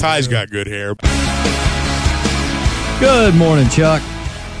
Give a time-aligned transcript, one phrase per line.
[0.00, 0.94] Ty's got good hair.
[3.00, 4.00] Good morning, Chuck.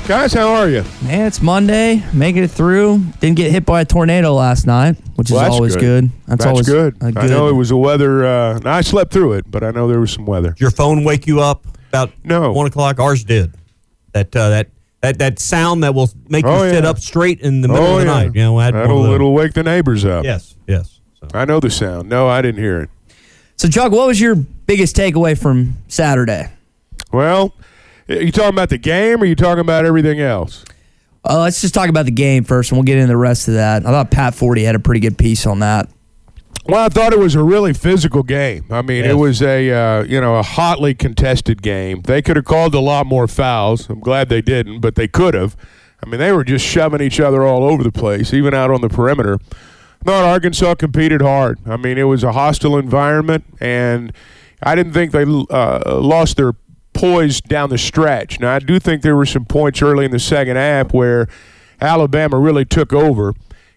[0.06, 0.82] Guys, how are you?
[1.02, 2.04] Man, it's Monday.
[2.12, 2.98] Making it through.
[3.20, 6.10] Didn't get hit by a tornado last night, which Well, is that's always good.
[6.10, 6.10] good.
[6.26, 6.96] That's, That's always good.
[7.00, 8.26] a I know it was a weather.
[8.26, 10.50] Uh, I slept through it, but I know there was some weather.
[10.50, 12.52] Did your phone wake you up about No.
[12.52, 12.98] one o'clock?
[13.00, 13.54] Ours did.
[14.12, 14.68] That uh, that
[15.00, 16.90] that that sound that will make you Oh, sit yeah.
[16.90, 18.34] up straight in the middle oh of the yeah, night.
[18.34, 19.14] You know, I had one that'll of those.
[19.14, 20.22] it'll wake the neighbors up.
[20.24, 21.00] Yes, yes.
[21.18, 21.28] So.
[21.32, 22.10] I know the sound.
[22.10, 22.90] No, I didn't hear it.
[23.56, 24.36] So, Chuck, what was your
[24.70, 26.48] biggest takeaway from Saturday?
[27.10, 27.52] Well,
[28.06, 30.64] you talking about the game, or you talking about everything else?
[31.28, 33.54] Uh, let's just talk about the game first, and we'll get into the rest of
[33.54, 33.84] that.
[33.84, 35.88] I thought Pat Forde had a pretty good piece on that.
[36.66, 38.64] Well, I thought it was a really physical game.
[38.70, 42.02] I mean, it was a uh, you know a hotly contested game.
[42.02, 43.90] They could have called a lot more fouls.
[43.90, 45.56] I'm glad they didn't, but they could have.
[46.00, 48.82] I mean, they were just shoving each other all over the place, even out on
[48.82, 49.40] the perimeter.
[50.00, 51.58] I thought Arkansas competed hard.
[51.66, 54.12] I mean, it was a hostile environment, and
[54.62, 56.52] I didn't think they uh, lost their
[56.92, 58.40] poise down the stretch.
[58.40, 61.28] Now, I do think there were some points early in the second half where
[61.80, 63.34] Alabama really took over.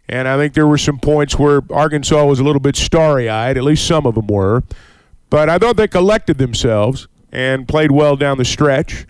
[0.10, 3.58] And I think there were some points where Arkansas was a little bit starry eyed,
[3.58, 4.64] at least some of them were.
[5.30, 9.06] But I thought they collected themselves and played well down the stretch.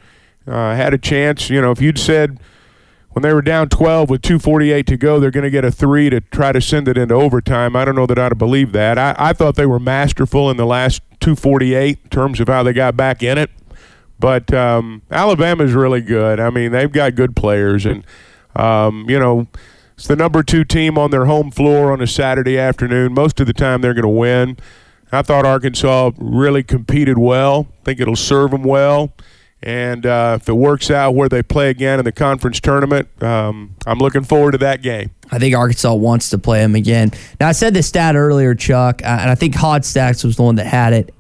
[0.46, 2.40] Uh, had a chance, you know, if you'd said
[3.12, 6.10] when they were down 12 with 248 to go, they're going to get a three
[6.10, 7.76] to try to send it into overtime.
[7.76, 8.98] I don't know that I'd have believed that.
[8.98, 12.74] I, I thought they were masterful in the last 248 in terms of how they
[12.74, 13.50] got back in it.
[14.20, 16.40] But um, Alabama's really good.
[16.40, 18.06] I mean, they've got good players, and
[18.56, 19.48] um, you know,
[19.96, 23.14] it's the number two team on their home floor on a Saturday afternoon.
[23.14, 24.58] Most of the time, they're going to win.
[25.14, 27.68] I thought Arkansas really competed well.
[27.82, 29.14] I think it'll serve them well.
[29.64, 33.76] And uh, if it works out where they play again in the conference tournament, um,
[33.88, 35.12] I'm looking forward to that game.
[35.32, 37.12] I think Arkansas wants to play them again.
[37.40, 40.44] Now, I said this stat earlier, Chuck, uh, and I think Hot Stacks was the
[40.44, 41.16] one that had it.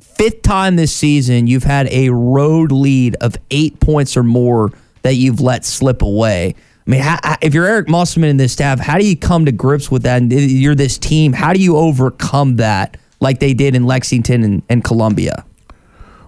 [0.00, 4.70] Fifth time this season, you've had a road lead of eight points or more
[5.02, 6.54] that you've let slip away.
[6.86, 7.02] I mean,
[7.42, 10.22] if you're Eric Musselman in this staff, how do you come to grips with that?
[10.22, 11.32] And you're this team.
[11.32, 15.44] How do you overcome that like they did in Lexington and, and Columbia?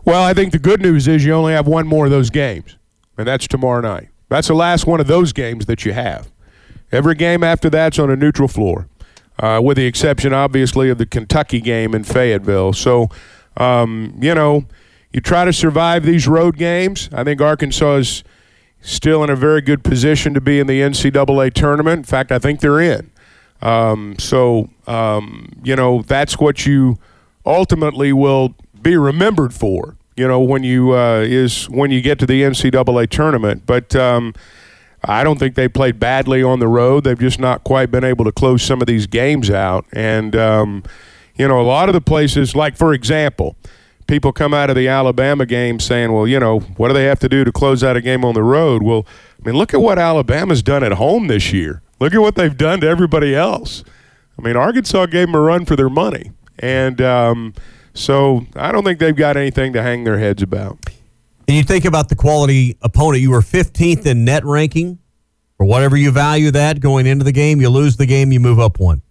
[0.05, 2.77] Well, I think the good news is you only have one more of those games,
[3.19, 4.09] and that's tomorrow night.
[4.29, 6.31] That's the last one of those games that you have.
[6.93, 8.89] Every game after that's on a neutral floor,
[9.39, 12.73] uh, with the exception, obviously, of the Kentucky game in Fayetteville.
[12.73, 13.09] So,
[13.57, 14.65] um, you know,
[15.13, 17.09] you try to survive these road games.
[17.13, 18.25] I think Arkansas is
[18.81, 21.99] still in a very good position to be in the NCAA tournament.
[21.99, 23.11] In fact, I think they're in.
[23.61, 26.99] Um, so, um, you know, that's what you
[27.45, 29.97] ultimately will be remembered for.
[30.17, 33.63] You know, when you uh, is when you get to the NCAA tournament.
[33.65, 34.35] But um,
[35.05, 37.05] I don't think they played badly on the road.
[37.05, 39.87] They've just not quite been able to close some of these games out.
[39.93, 40.83] And um,
[41.37, 43.57] you know, a lot of the places, like for example,
[44.07, 47.21] people come out of the Alabama game saying, "Well, you know, what do they have
[47.21, 49.07] to do to close out a game on the road?" Well,
[49.43, 51.81] I mean, look at what Alabama's done at home this year.
[51.99, 53.85] Look at what they've done to everybody else.
[54.39, 57.55] I mean, Arkansas gave them a run for their money, and um,
[57.95, 60.79] so I don't think they've got anything to hang their heads about.
[61.49, 63.23] And you think about the quality opponent.
[63.23, 64.99] You were 15th in net ranking,
[65.59, 67.61] or whatever you value that going into the game.
[67.61, 69.03] You lose the game, you move up one.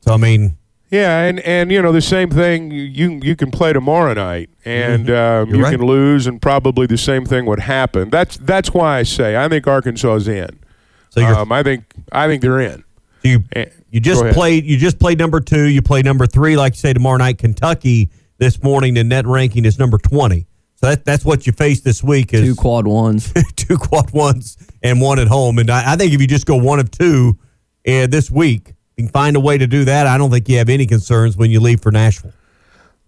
[0.00, 0.56] So I mean,
[0.90, 2.70] Yeah, and and you know the same thing.
[2.70, 5.76] You you can play tomorrow night, and um, You're right.
[5.76, 8.08] can lose, and probably the same thing would happen.
[8.08, 10.58] That's that's why I say I think Arkansas is in.
[11.10, 12.84] so Um, I think I think they're in.
[13.22, 15.64] You Eh, you just played you just played number two.
[15.64, 17.38] You play number three, like you say tomorrow night.
[17.38, 18.94] Kentucky this morning.
[18.94, 20.46] The net ranking is number 20.
[20.76, 23.32] So that, that's what you face this week is Two quad ones.
[23.56, 25.58] two quad ones and one at home.
[25.58, 27.38] And I, I think if you just go one of two
[27.88, 30.06] uh, this week, you can find a way to do that.
[30.06, 32.32] I don't think you have any concerns when you leave for Nashville.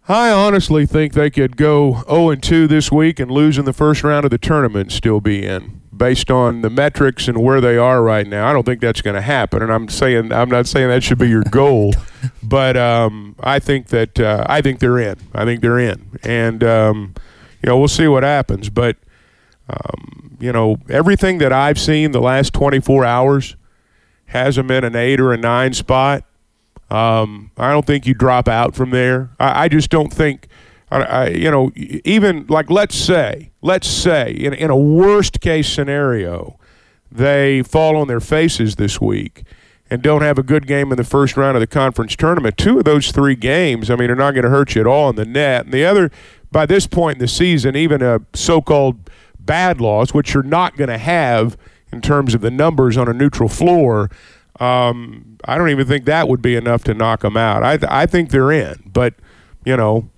[0.08, 3.75] I honestly think they could go 0 and 2 this week and lose in the
[3.75, 5.77] first round of the tournament and still be in.
[5.98, 8.48] Based on the metrics and where they are right now.
[8.48, 11.18] I don't think that's going to happen, and I'm saying I'm not saying that should
[11.18, 11.92] be your goal,
[12.42, 15.18] but um, I think that uh, I think they're in.
[15.34, 17.14] I think they're in, and um,
[17.62, 18.70] you know we'll see what happens.
[18.70, 18.96] But
[19.68, 23.56] um, you know everything that I've seen the last 24 hours
[24.26, 26.24] has them in an eight or a nine spot.
[26.90, 29.30] Um, I don't think you drop out from there.
[29.38, 30.48] I, I just don't think.
[30.90, 35.69] I, I, you know, even like let's say, let's say in, in a worst case
[35.69, 36.58] scenario,
[37.10, 39.44] they fall on their faces this week
[39.90, 42.56] and don't have a good game in the first round of the conference tournament.
[42.58, 45.08] Two of those three games, I mean, are not going to hurt you at all
[45.10, 45.64] in the net.
[45.64, 46.10] And the other,
[46.52, 49.10] by this point in the season, even a so-called
[49.40, 51.56] bad loss, which you're not going to have
[51.90, 54.11] in terms of the numbers on a neutral floor.
[54.61, 57.62] Um, I don't even think that would be enough to knock them out.
[57.62, 59.14] I, th- I think they're in, but
[59.64, 60.11] you know,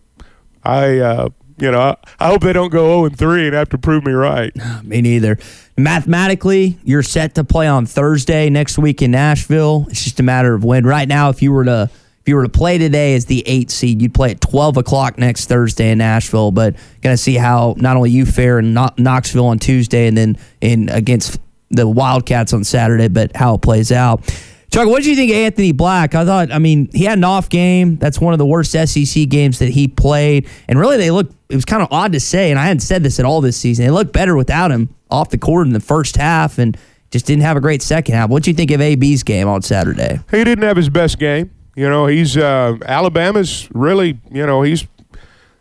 [0.64, 1.28] I uh,
[1.60, 4.12] you know I hope they don't go zero and three and have to prove me
[4.12, 4.52] right.
[4.84, 5.38] Me neither.
[5.76, 9.86] Mathematically, you're set to play on Thursday next week in Nashville.
[9.88, 10.84] It's just a matter of when.
[10.84, 11.90] Right now, if you were to
[12.20, 15.16] if you were to play today as the eight seed, you'd play at twelve o'clock
[15.16, 16.50] next Thursday in Nashville.
[16.50, 20.88] But gonna see how not only you fare in Knoxville on Tuesday and then in
[20.90, 21.38] against
[21.70, 24.22] the Wildcats on Saturday, but how it plays out.
[24.70, 26.14] Chuck, what did you think of Anthony Black?
[26.14, 27.96] I thought, I mean, he had an off game.
[27.96, 30.48] That's one of the worst SEC games that he played.
[30.68, 33.02] And really, they looked, it was kind of odd to say, and I hadn't said
[33.02, 33.84] this at all this season.
[33.84, 36.76] They looked better without him off the court in the first half and
[37.10, 38.30] just didn't have a great second half.
[38.30, 40.20] What do you think of AB's game on Saturday?
[40.30, 41.50] He didn't have his best game.
[41.74, 44.86] You know, he's, uh, Alabama's really, you know, he's,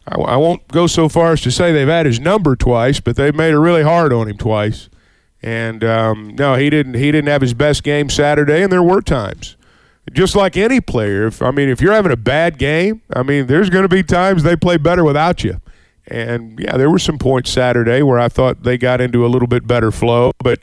[0.08, 3.16] I, I won't go so far as to say they've had his number twice, but
[3.16, 4.88] they've made it really hard on him twice.
[5.42, 6.96] And um, no, he didn't.
[6.96, 9.56] He didn't have his best game Saturday, and there were times.
[10.12, 13.48] Just like any player, if I mean, if you're having a bad game, I mean,
[13.48, 15.62] there's going to be times they play better without you.
[16.08, 19.48] And yeah, there were some points Saturday where I thought they got into a little
[19.48, 20.32] bit better flow.
[20.40, 20.60] But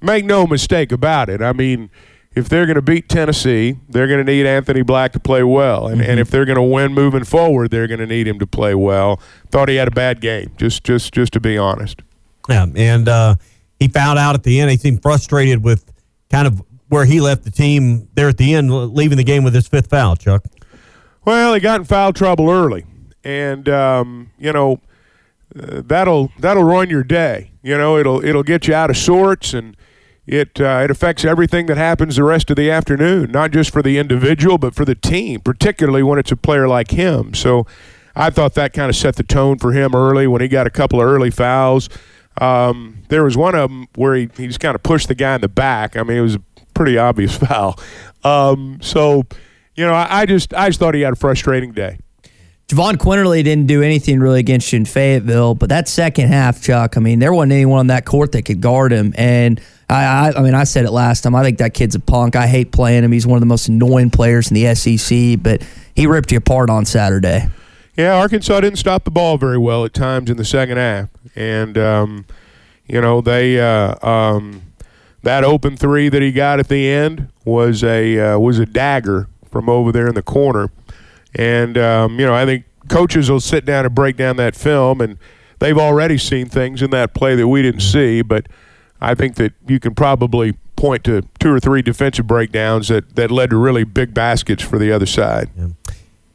[0.00, 1.40] make no mistake about it.
[1.40, 1.90] I mean,
[2.34, 5.86] if they're going to beat Tennessee, they're going to need Anthony Black to play well.
[5.86, 6.10] And, mm-hmm.
[6.10, 8.74] and if they're going to win moving forward, they're going to need him to play
[8.74, 9.20] well.
[9.50, 12.02] Thought he had a bad game, just just just to be honest.
[12.48, 13.36] Yeah, and uh,
[13.82, 14.70] he found out at the end.
[14.70, 15.92] He seemed frustrated with
[16.30, 19.54] kind of where he left the team there at the end, leaving the game with
[19.54, 20.14] his fifth foul.
[20.16, 20.44] Chuck.
[21.24, 22.84] Well, he got in foul trouble early,
[23.24, 24.80] and um, you know
[25.58, 27.52] uh, that'll that'll ruin your day.
[27.62, 29.76] You know, it'll it'll get you out of sorts, and
[30.26, 33.30] it uh, it affects everything that happens the rest of the afternoon.
[33.32, 36.90] Not just for the individual, but for the team, particularly when it's a player like
[36.90, 37.34] him.
[37.34, 37.66] So,
[38.14, 40.70] I thought that kind of set the tone for him early when he got a
[40.70, 41.88] couple of early fouls.
[42.40, 45.34] Um, there was one of them where he, he just kind of pushed the guy
[45.34, 45.96] in the back.
[45.96, 46.42] I mean, it was a
[46.74, 47.78] pretty obvious foul.
[48.24, 49.24] Um, so,
[49.74, 51.98] you know, I, I, just I just thought he had a frustrating day.
[52.68, 56.96] Jahvon Quinerly didn't do anything really against you in Fayetteville, but that second half, Chuck,
[56.96, 59.12] I mean, there wasn't anyone on that court that could guard him.
[59.18, 61.34] And I, I, I mean, I said it last time.
[61.34, 62.34] I think that kid's a punk.
[62.34, 63.12] I hate playing him.
[63.12, 65.62] He's one of the most annoying players in the SEC, but
[65.94, 67.46] he ripped you apart on Saturday.
[67.96, 71.76] Yeah, Arkansas didn't stop the ball very well at times in the second half, and
[71.76, 72.26] um,
[72.86, 74.62] you know they uh, um,
[75.22, 79.28] that open three that he got at the end was a uh, was a dagger
[79.50, 80.70] from over there in the corner,
[81.34, 85.02] and um, you know I think coaches will sit down and break down that film,
[85.02, 85.18] and
[85.58, 88.46] they've already seen things in that play that we didn't see, but
[89.02, 93.30] I think that you can probably point to two or three defensive breakdowns that, that
[93.30, 95.50] led to really big baskets for the other side.
[95.56, 95.68] Yeah.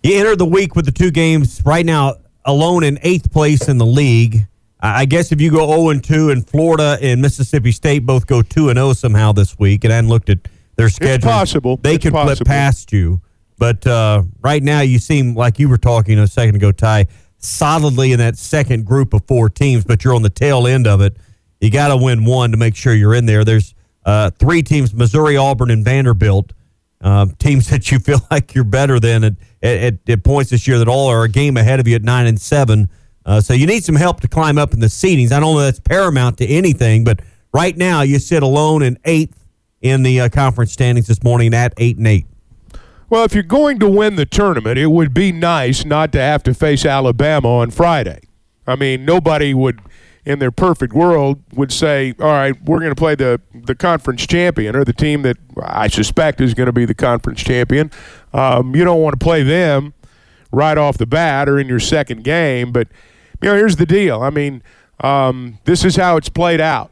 [0.04, 3.77] You enter the week with the two games right now alone in eighth place in
[3.77, 4.48] the league.
[4.80, 8.44] I guess if you go 0 and 2 and Florida and Mississippi State both go
[8.44, 10.38] 2 and 0 somehow this week, and I hadn't looked at
[10.75, 11.16] their schedule.
[11.16, 11.77] It's possible.
[11.77, 12.36] They it's could possible.
[12.36, 13.20] flip past you.
[13.58, 17.08] But uh, right now, you seem like you were talking a second ago, Ty,
[17.39, 21.01] solidly in that second group of four teams, but you're on the tail end of
[21.01, 21.18] it.
[21.60, 23.44] You got to win one to make sure you're in there.
[23.44, 23.74] There's
[24.06, 26.54] uh, three teams Missouri, Auburn, and Vanderbilt
[27.01, 30.80] um, teams that you feel like you're better than at, at, at, points this year
[30.80, 32.89] that all are a game ahead of you at nine and seven.
[33.25, 35.32] Uh, so you need some help to climb up in the seedings.
[35.32, 37.20] I don't know that's paramount to anything, but
[37.54, 39.44] right now you sit alone in eighth
[39.82, 42.25] in the uh, conference standings this morning at eight and eight.
[43.10, 46.44] Well, if you're going to win the tournament, it would be nice not to have
[46.44, 48.20] to face Alabama on Friday.
[48.66, 49.80] I mean, nobody would
[50.27, 54.27] in their perfect world would say, all right, we're going to play the, the conference
[54.27, 57.91] champion or the team that I suspect is going to be the conference champion.
[58.34, 59.93] Um, you don't want to play them
[60.51, 62.74] right off the bat or in your second game.
[62.74, 62.89] But,
[63.41, 64.22] you know, here's the deal.
[64.22, 64.63] I mean,
[65.00, 66.91] um, this is how it's played out.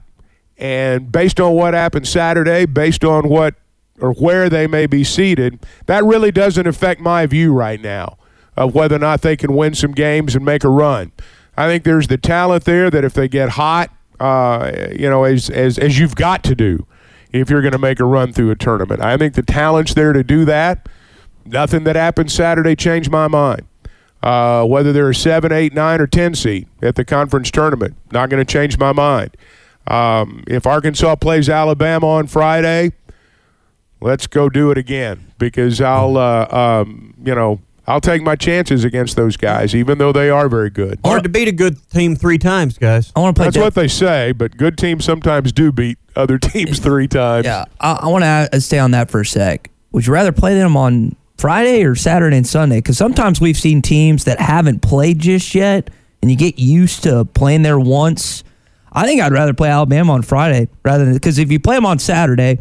[0.57, 3.55] And based on what happened Saturday, based on what
[3.99, 8.17] or where they may be seated, that really doesn't affect my view right now
[8.55, 11.11] of whether or not they can win some games and make a run.
[11.57, 15.49] I think there's the talent there that if they get hot uh, you know, as,
[15.49, 16.85] as, as you've got to do
[17.31, 19.01] if you're going to make a run through a tournament.
[19.01, 20.87] I think the talent's there to do that.
[21.45, 23.63] Nothing that happened Saturday changed my mind.
[24.23, 28.29] Uh, whether they're a 7, 8, 9, or 10 seed at the conference tournament, not
[28.29, 29.37] going to change my mind.
[29.85, 32.93] Um, if Arkansas plays Alabama on Friday,
[34.01, 38.83] let's go do it again because I'll, uh, um, you know, I'll take my chances
[38.83, 40.99] against those guys, even though they are very good.
[41.05, 43.11] Hard to beat a good team three times, guys.
[43.15, 43.45] I want to play.
[43.47, 47.45] That's dev- what they say, but good teams sometimes do beat other teams three times.
[47.45, 49.69] Yeah, I, I want to stay on that for a sec.
[49.91, 52.77] Would you rather play them on Friday or Saturday and Sunday?
[52.79, 55.89] Because sometimes we've seen teams that haven't played just yet,
[56.21, 58.43] and you get used to playing there once.
[58.91, 61.85] I think I'd rather play Alabama on Friday rather than because if you play them
[61.85, 62.59] on Saturday,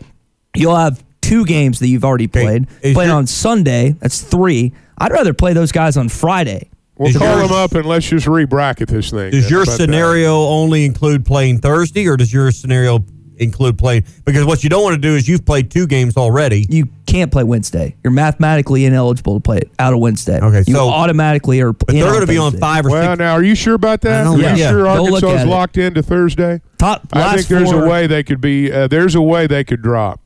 [0.55, 2.67] you'll have two games that you've already played.
[2.83, 4.73] Is Playing your- on Sunday, that's three.
[4.99, 6.71] I'd rather play those guys on Friday.
[6.97, 9.31] We'll Is call yours- them up and let's just re-bracket this thing.
[9.33, 9.77] Does your How about that?
[9.85, 13.05] scenario only include playing Thursday, or does your scenario
[13.37, 14.05] include playing?
[14.25, 16.67] Because what you don't want to do is you've played two games already.
[16.69, 17.97] You can't play Wednesday.
[18.05, 20.39] You're mathematically ineligible to play it out of Wednesday.
[20.41, 21.73] Okay, you so- automatically are.
[21.73, 23.19] But they're going to be on five or Well, six.
[23.19, 24.25] now, are you sure about that?
[24.29, 24.55] I Are yeah.
[24.55, 26.61] you sure go look Arkansas is locked into Thursday?
[26.79, 28.71] Top I think there's four, a way they could be.
[28.71, 30.21] Uh, there's a way they could drop.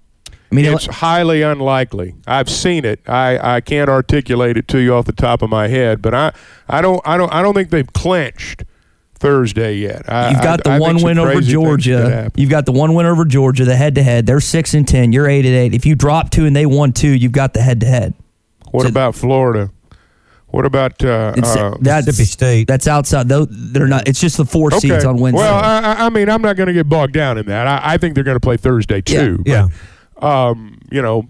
[0.50, 2.14] I mean, It's highly unlikely.
[2.26, 3.00] I've seen it.
[3.06, 6.32] I, I can't articulate it to you off the top of my head, but I,
[6.68, 8.64] I don't I don't I don't think they've clinched
[9.14, 10.10] Thursday yet.
[10.10, 12.32] I, You've got I- the I one some win over crazy things could Georgia.
[12.36, 14.26] You've got the one win over Georgia, the head to head.
[14.26, 15.12] They're six and ten.
[15.12, 15.74] You're eight and eight.
[15.74, 18.14] If you drop two and they won two, you've got the head to head.
[18.70, 19.70] What So- about Florida?
[20.50, 22.68] What about uh, uh, that's Mississippi State.
[22.68, 23.28] That's outside.
[23.28, 24.08] Though they're not.
[24.08, 25.42] It's just the four seeds on Wednesday.
[25.42, 27.66] Well, I, I- I mean, I'm not going to get bogged down in that.
[27.66, 29.42] I, I think they're going to play Thursday too.
[29.44, 29.64] yeah.
[29.64, 29.72] But,
[30.22, 31.28] um, you know,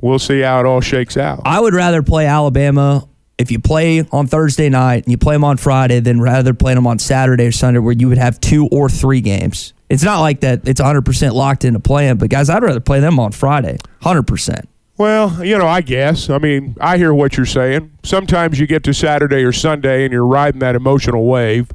[0.00, 1.42] we'll see how it all shakes out.
[1.44, 3.06] I would rather play Alabama
[3.38, 6.74] if you play on Thursday night and you play them on Friday than rather play
[6.74, 9.72] them on Saturday or Sunday where you would have two or three games.
[9.88, 10.68] It's not like that.
[10.68, 13.78] It's 100 percent locked into playing, but guys, I'd rather play them on Friday.
[14.02, 14.68] 100 percent.
[14.98, 16.28] Well, you know, I guess.
[16.28, 17.90] I mean, I hear what you're saying.
[18.02, 21.70] Sometimes you get to Saturday or Sunday and you're riding that emotional wave.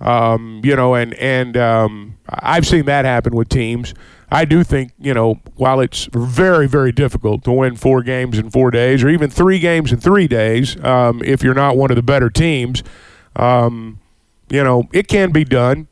[0.00, 3.94] Um, you know, and and um, I've seen that happen with teams.
[4.30, 8.50] I do think, you know, while it's very, very difficult to win four games in
[8.50, 11.96] four days or even three games in three days, um, if you're not one of
[11.96, 12.82] the better teams,
[13.36, 14.00] um,
[14.50, 15.88] you know, it can be done.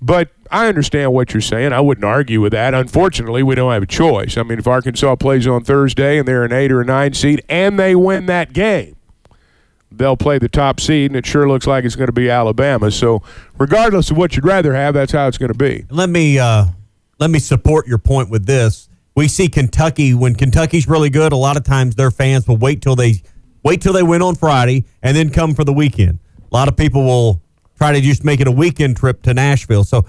[0.00, 1.72] But I understand what you're saying.
[1.72, 2.74] I wouldn't argue with that.
[2.74, 4.36] Unfortunately, we don't have a choice.
[4.36, 7.42] I mean, if Arkansas plays on Thursday and they're an eight or a nine seed
[7.48, 8.96] and they win that game,
[9.90, 12.90] they'll play the top seed, and it sure looks like it's going to be Alabama.
[12.90, 13.22] So,
[13.58, 15.86] regardless of what you'd rather have, that's how it's going to be.
[15.90, 16.66] Let me uh,
[17.18, 18.88] let me support your point with this.
[19.14, 21.32] We see Kentucky when Kentucky's really good.
[21.32, 23.22] A lot of times their fans will wait till they
[23.62, 26.18] wait till they win on Friday and then come for the weekend.
[26.50, 27.42] A lot of people will
[27.76, 29.84] try to just make it a weekend trip to Nashville.
[29.84, 30.04] So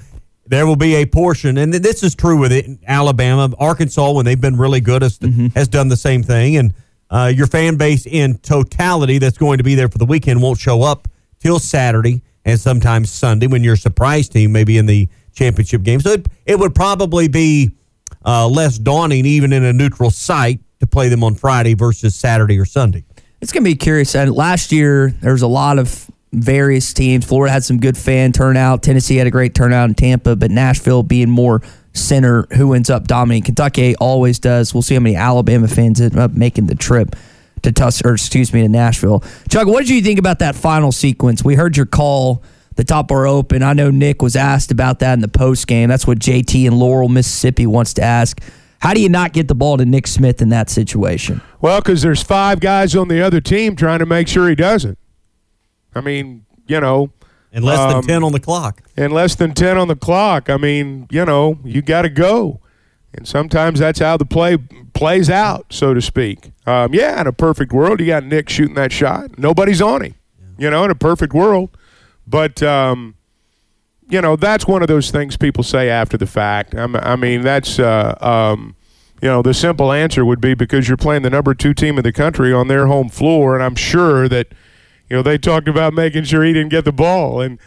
[0.46, 2.66] there will be a portion, and this is true with it.
[2.88, 5.20] Alabama, Arkansas, when they've been really good, has,
[5.56, 6.56] has done the same thing.
[6.56, 6.74] And
[7.10, 10.60] uh, your fan base in totality that's going to be there for the weekend won't
[10.60, 11.08] show up
[11.40, 16.00] till Saturday and sometimes Sunday when you're surprise team, maybe in the championship game.
[16.00, 17.72] So it, it would probably be
[18.25, 22.60] uh, less daunting, even in a neutral site, to play them on Friday versus Saturday
[22.60, 23.03] or Sunday.
[23.39, 24.15] It's going to be curious.
[24.15, 27.25] And last year, there was a lot of various teams.
[27.25, 28.84] Florida had some good fan turnout.
[28.84, 31.62] Tennessee had a great turnout in Tampa, but Nashville being more
[31.94, 33.44] center, who ends up dominating.
[33.44, 34.74] Kentucky always does.
[34.74, 37.15] We'll see how many Alabama fans end up making the trip
[37.63, 39.24] to Tus or excuse me to Nashville.
[39.50, 41.44] Chuck, what did you think about that final sequence?
[41.44, 42.44] We heard your call.
[42.77, 43.62] The top are open.
[43.63, 45.89] I know Nick was asked about that in the post game.
[45.89, 48.39] That's what JT in Laurel, Mississippi wants to ask.
[48.79, 51.41] How do you not get the ball to Nick Smith in that situation?
[51.60, 54.98] Well, because there's five guys on the other team trying to make sure he doesn't.
[55.96, 57.10] I mean, you know,
[57.51, 58.84] And less than Um, 10 on the clock.
[58.96, 60.48] and less than 10 on the clock.
[60.50, 62.60] I mean, you know, you got to go.
[63.13, 64.57] And sometimes that's how the play
[64.93, 66.51] plays out, so to speak.
[66.67, 69.39] Um, yeah, in a perfect world, you got Nick shooting that shot.
[69.39, 70.13] Nobody's on him,
[70.60, 71.69] you know, in a perfect world.
[72.27, 73.15] But, um,
[74.10, 76.75] you know, that's one of those things people say after the fact.
[76.75, 78.75] I'm, I mean, that's, uh, um,
[79.22, 82.03] you know, the simple answer would be because you're playing the number two team in
[82.03, 83.55] the country on their home floor.
[83.55, 84.48] And I'm sure that,
[85.10, 87.41] you know, they talked about making sure he didn't get the ball.
[87.41, 87.60] And,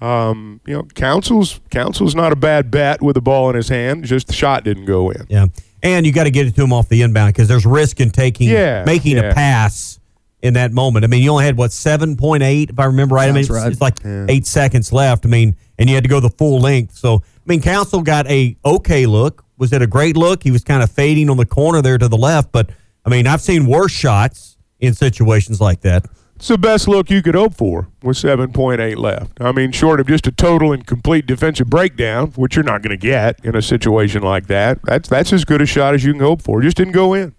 [0.00, 4.04] um, you know, Council's Council's not a bad bet with the ball in his hand.
[4.04, 5.26] Just the shot didn't go in.
[5.28, 5.46] Yeah.
[5.82, 8.10] And you got to get it to him off the inbound because there's risk in
[8.10, 9.30] taking, Yeah, making yeah.
[9.30, 10.00] a pass
[10.42, 11.04] in that moment.
[11.04, 13.28] I mean, you only had, what, 7.8, if I remember right?
[13.28, 13.70] I mean, it's, right.
[13.70, 15.24] it's like eight seconds left.
[15.24, 16.96] I mean, and you had to go the full length.
[16.96, 19.44] So, I mean, Council got a okay look.
[19.58, 20.42] Was it a great look?
[20.42, 22.52] He was kind of fading on the corner there to the left.
[22.52, 22.70] But,
[23.04, 26.06] I mean, I've seen worse shots in situations like that.
[26.36, 29.40] It's the best look you could hope for with 7.8 left.
[29.40, 32.90] I mean, short of just a total and complete defensive breakdown, which you're not going
[32.90, 36.12] to get in a situation like that, that's, that's as good a shot as you
[36.12, 36.60] can hope for.
[36.60, 37.34] Just didn't go in.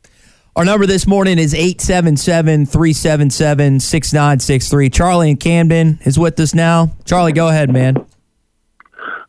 [0.58, 4.90] Our number this morning is 877 377 6963.
[4.90, 6.90] Charlie in Camden is with us now.
[7.06, 8.04] Charlie, go ahead, man.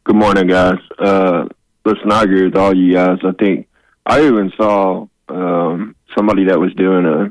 [0.05, 0.79] Good morning, guys.
[0.99, 1.45] Uh,
[1.85, 3.19] listen, I agree with all you guys.
[3.23, 3.69] I think
[4.07, 7.31] I even saw um, somebody that was doing a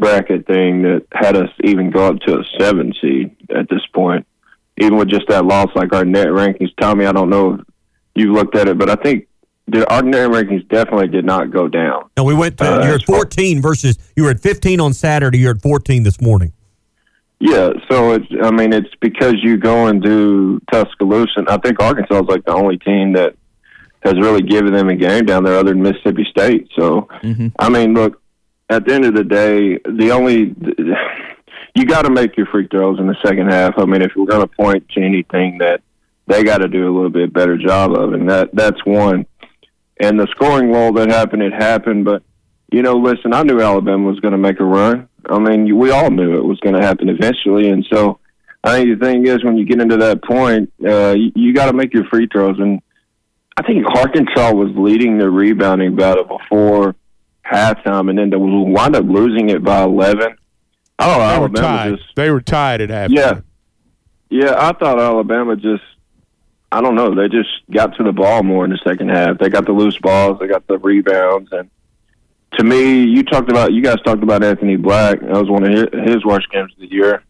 [0.00, 4.26] bracket thing that had us even go up to a seven seed at this point,
[4.78, 6.74] even with just that loss, like our net rankings.
[6.80, 7.60] Tommy, I don't know if
[8.14, 9.28] you looked at it, but I think
[9.70, 12.08] the, ordinary net rankings definitely did not go down.
[12.16, 15.38] No, we went to, Uh, you're at 14 versus, you were at 15 on Saturday,
[15.38, 16.52] you're at 14 this morning.
[17.40, 18.26] Yeah, so it's.
[18.42, 21.38] I mean, it's because you go and do Tuscaloosa.
[21.38, 23.34] and I think Arkansas is like the only team that
[24.02, 26.68] has really given them a game down there, other than Mississippi State.
[26.78, 27.08] So,
[27.58, 28.20] I mean, look,
[28.68, 30.54] at the end of the day, the only
[31.74, 33.72] you got to make your free throws in the second half.
[33.78, 35.80] I mean, if we're going to point to anything that
[36.26, 39.24] they got to do a little bit better job of, and that that's one.
[40.00, 42.22] And the scoring lull that happened, it happened, but
[42.72, 45.08] you know, listen, I knew Alabama was going to make a run.
[45.28, 48.18] I mean, we all knew it was going to happen eventually, and so
[48.64, 51.66] I think the thing is, when you get into that point, uh, you, you got
[51.66, 52.58] to make your free throws.
[52.58, 52.80] And
[53.56, 56.94] I think Arkansas was leading the rebounding battle before
[57.44, 60.36] halftime, and then they wound up losing it by eleven.
[60.98, 61.96] Oh, They were Alabama tied.
[61.98, 63.16] just They were tied at halftime.
[63.16, 63.40] yeah,
[64.30, 64.54] yeah.
[64.56, 65.82] I thought Alabama just,
[66.72, 69.38] I don't know, they just got to the ball more in the second half.
[69.38, 71.68] They got the loose balls, they got the rebounds, and
[72.58, 75.20] to me, you talked about, you guys talked about Anthony Black.
[75.20, 77.22] That was one of his, his worst games of the year.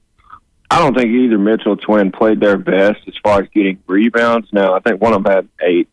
[0.71, 4.49] I don't think either Mitchell twin played their best as far as getting rebounds.
[4.53, 5.89] Now, I think one of them had eight,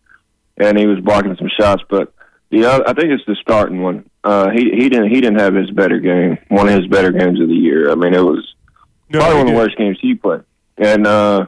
[0.58, 2.14] and he was blocking some shots, but
[2.52, 4.10] the other, I think it's the starting one.
[4.24, 6.38] Uh, he he didn't he didn't have his better game.
[6.50, 7.92] One of his better games of the year.
[7.92, 8.54] I mean, it was
[9.10, 10.44] No, probably one of the worst games he played.
[10.78, 11.48] And uh,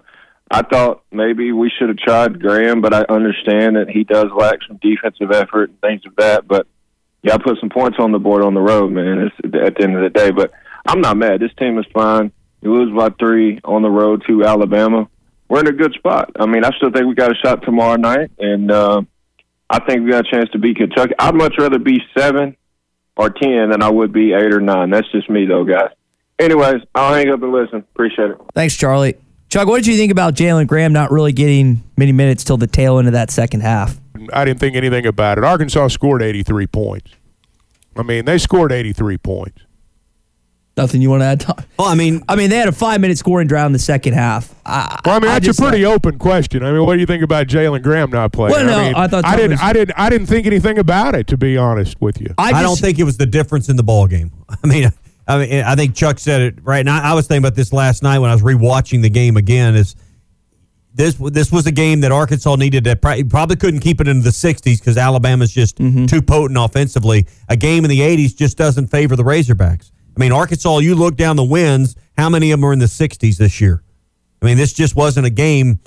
[0.51, 4.59] I thought maybe we should have tried Graham, but I understand that he does lack
[4.67, 6.47] some defensive effort and things of that.
[6.47, 6.65] But
[7.21, 9.19] yeah, I put some points on the board on the road, man.
[9.19, 10.51] It's at the end of the day, but
[10.87, 11.39] I'm not mad.
[11.39, 12.31] This team is fine.
[12.61, 15.07] You lose by three on the road to Alabama.
[15.47, 16.31] We're in a good spot.
[16.39, 19.01] I mean, I still think we got a shot tomorrow night, and uh,
[19.69, 21.13] I think we got a chance to beat Kentucky.
[21.19, 22.55] I'd much rather be seven
[23.15, 24.89] or ten than I would be eight or nine.
[24.89, 25.91] That's just me, though, guys.
[26.39, 27.79] Anyways, I'll hang up and listen.
[27.79, 28.37] Appreciate it.
[28.53, 29.15] Thanks, Charlie.
[29.49, 32.67] Chuck, what did you think about Jalen Graham not really getting many minutes till the
[32.67, 33.99] tail end of that second half?
[34.31, 35.43] I didn't think anything about it.
[35.43, 37.11] Arkansas scored 83 points.
[37.95, 39.61] I mean, they scored 83 points.
[40.77, 41.39] Nothing you want to add?
[41.41, 41.55] Tom?
[41.77, 44.13] Well, I mean, I mean, they had a five minute scoring drought in the second
[44.13, 44.53] half.
[44.65, 46.63] I, Well, I mean, that's just a pretty thought- open question.
[46.63, 48.51] I mean, what do you think about Jalen Graham not playing?
[48.53, 49.51] Well, no, I, mean, I thought I didn't.
[49.51, 49.99] was- I didn't.
[49.99, 51.27] I didn't think anything about it.
[51.27, 53.75] To be honest with you, I, I, just, don't think it was the difference in
[53.77, 54.31] the ball game.
[54.63, 54.91] I mean,
[55.29, 56.79] I mean, I think Chuck said it right.
[56.79, 59.37] And I, I was thinking about this last night when I was rewatching the game
[59.37, 59.75] again.
[59.75, 59.95] Is
[60.93, 64.23] this this was a game that Arkansas needed to pro- probably couldn't keep it into
[64.23, 66.07] the 60s because Alabama's just mm-hmm.
[66.07, 67.27] too potent offensively.
[67.47, 69.91] A game in the 80s just doesn't favor the Razorbacks.
[70.17, 72.87] I mean, Arkansas, you look down the wins, how many of them are in the
[72.87, 73.83] 60s this year?
[74.41, 75.79] I mean, this just wasn't a game.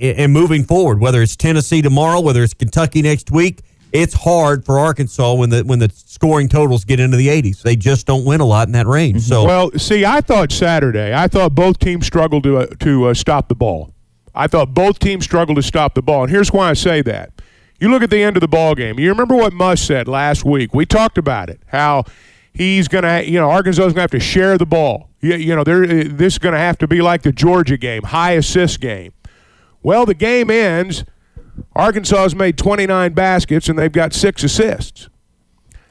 [0.00, 4.78] And moving forward, whether it's Tennessee tomorrow, whether it's Kentucky next week, it's hard for
[4.78, 7.62] Arkansas when the when the scoring totals get into the 80s.
[7.62, 9.22] They just don't win a lot in that range.
[9.22, 11.14] So Well, see, I thought Saturday.
[11.14, 13.92] I thought both teams struggled to uh, to uh, stop the ball.
[14.34, 17.32] I thought both teams struggled to stop the ball, and here's why I say that.
[17.78, 18.98] You look at the end of the ball game.
[18.98, 20.72] You remember what Muss said last week?
[20.72, 21.60] We talked about it.
[21.66, 22.04] How
[22.54, 25.10] he's gonna, you know, Arkansas is gonna have to share the ball.
[25.20, 28.32] You, you know, there this is gonna have to be like the Georgia game, high
[28.32, 29.12] assist game.
[29.82, 31.04] Well, the game ends.
[31.74, 35.08] Arkansas has made 29 baskets and they've got six assists.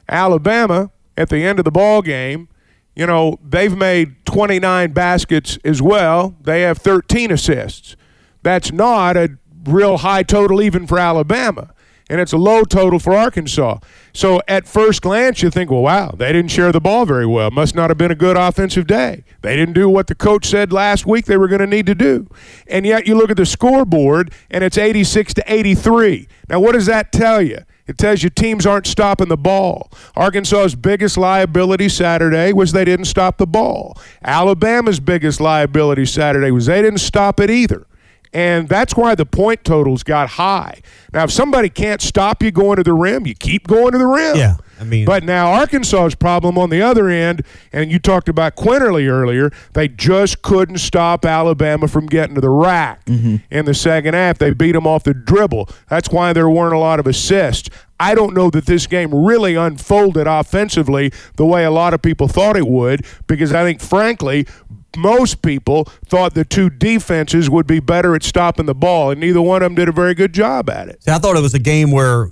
[0.08, 2.48] Alabama at the end of the ball game,
[2.94, 6.34] you know, they've made 29 baskets as well.
[6.42, 7.96] They have 13 assists.
[8.42, 11.72] That's not a real high total even for Alabama.
[12.12, 13.78] And it's a low total for Arkansas.
[14.12, 17.50] So at first glance, you think, well, wow, they didn't share the ball very well.
[17.50, 19.24] Must not have been a good offensive day.
[19.40, 21.94] They didn't do what the coach said last week they were going to need to
[21.94, 22.28] do.
[22.66, 26.28] And yet you look at the scoreboard, and it's 86 to 83.
[26.50, 27.60] Now, what does that tell you?
[27.86, 29.90] It tells you teams aren't stopping the ball.
[30.14, 33.96] Arkansas's biggest liability Saturday was they didn't stop the ball.
[34.22, 37.86] Alabama's biggest liability Saturday was they didn't stop it either.
[38.34, 40.80] And that's why the point totals got high.
[41.12, 44.06] Now, if somebody can't stop you going to the rim, you keep going to the
[44.06, 44.36] rim.
[44.36, 47.42] Yeah, I mean- but now Arkansas's problem on the other end,
[47.74, 52.48] and you talked about Quinerly earlier, they just couldn't stop Alabama from getting to the
[52.48, 53.36] rack mm-hmm.
[53.50, 54.38] in the second half.
[54.38, 55.68] They beat them off the dribble.
[55.90, 57.68] That's why there weren't a lot of assists.
[58.00, 62.28] I don't know that this game really unfolded offensively the way a lot of people
[62.28, 64.46] thought it would, because I think, frankly,
[64.96, 69.40] most people thought the two defenses would be better at stopping the ball, and neither
[69.40, 71.02] one of them did a very good job at it.
[71.02, 72.30] See, I thought it was a game where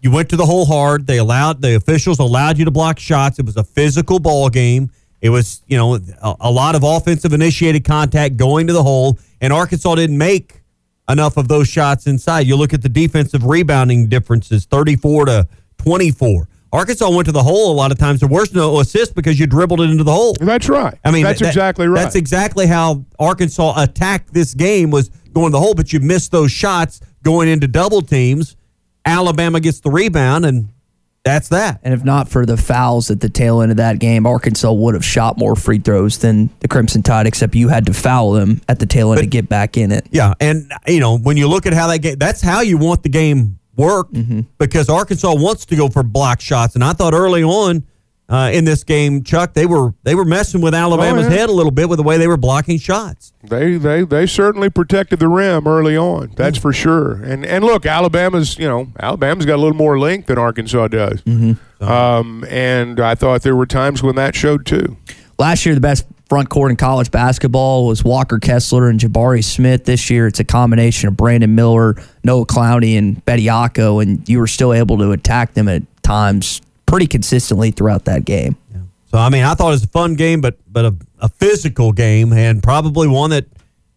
[0.00, 1.06] you went to the hole hard.
[1.06, 3.38] They allowed the officials allowed you to block shots.
[3.38, 4.90] It was a physical ball game.
[5.20, 9.18] It was you know a, a lot of offensive initiated contact going to the hole,
[9.40, 10.62] and Arkansas didn't make
[11.08, 12.46] enough of those shots inside.
[12.46, 15.46] You look at the defensive rebounding differences, thirty four to
[15.78, 16.48] twenty four.
[16.72, 18.20] Arkansas went to the hole a lot of times.
[18.20, 20.34] There was no assist because you dribbled it into the hole.
[20.40, 20.98] That's right.
[21.04, 22.02] I mean, that's that- exactly right.
[22.02, 26.32] That's exactly how Arkansas attacked this game was going to the hole, but you missed
[26.32, 28.56] those shots going into double teams.
[29.04, 30.68] Alabama gets the rebound, and
[31.24, 31.80] that's that.
[31.82, 34.94] And if not for the fouls at the tail end of that game, Arkansas would
[34.94, 38.60] have shot more free throws than the Crimson Tide, except you had to foul them
[38.68, 40.06] at the tail end to get back in it.
[40.10, 43.02] Yeah, and you know when you look at how that game, that's how you want
[43.02, 44.16] the game worked
[44.58, 47.84] because Arkansas wants to go for block shots, and I thought early on
[48.32, 51.38] uh, in this game, Chuck, they were they were messing with Alabama's yeah.
[51.38, 53.34] head a little bit with the way they were blocking shots.
[53.42, 56.32] They they they certainly protected the rim early on.
[56.34, 57.12] That's for sure.
[57.22, 61.22] And and look, Alabama's you know Alabama's got a little more length than Arkansas does.
[61.80, 64.96] Um, and I thought there were times when that showed too.
[65.38, 69.84] Last year, the best front court in college basketball was Walker Kessler and Jabari Smith.
[69.84, 74.46] This year, it's a combination of Brandon Miller, Noah Clowney, and Bediako, and you were
[74.46, 78.56] still able to attack them at times pretty consistently throughout that game.
[79.10, 81.92] So I mean, I thought it was a fun game, but but a, a physical
[81.92, 83.44] game, and probably one that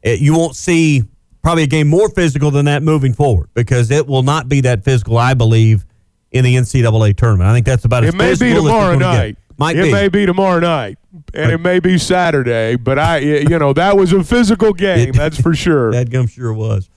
[0.05, 1.03] uh, you won't see.
[1.41, 4.83] Probably a game more physical than that moving forward because it will not be that
[4.83, 5.85] physical, I believe,
[6.31, 7.49] in the NCAA tournament.
[7.49, 9.37] I think that's about as It may be physical as it's tomorrow gonna get.
[9.57, 9.91] Might it be.
[9.91, 10.97] may be tomorrow night,
[11.33, 12.75] and it may be Saturday.
[12.75, 15.09] But I, you know, that was a physical game.
[15.09, 15.91] It- that's for sure.
[15.91, 16.89] That gum sure was.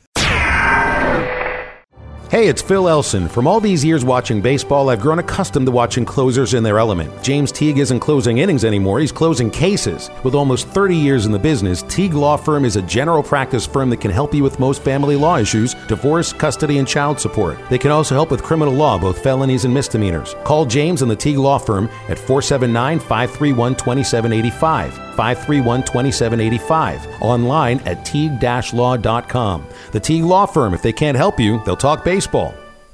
[2.31, 3.27] Hey, it's Phil Elson.
[3.27, 7.23] From all these years watching baseball, I've grown accustomed to watching closers in their element.
[7.23, 10.11] James Teague isn't closing innings anymore, he's closing cases.
[10.23, 13.88] With almost 30 years in the business, Teague Law Firm is a general practice firm
[13.88, 17.59] that can help you with most family law issues, divorce, custody, and child support.
[17.71, 20.35] They can also help with criminal law, both felonies and misdemeanors.
[20.45, 24.93] Call James and the Teague Law Firm at 479 531 2785.
[25.17, 27.23] 531 2785.
[27.23, 28.38] Online at teague
[28.75, 29.67] law.com.
[29.93, 32.18] The Teague Law Firm, if they can't help you, they'll talk baseball.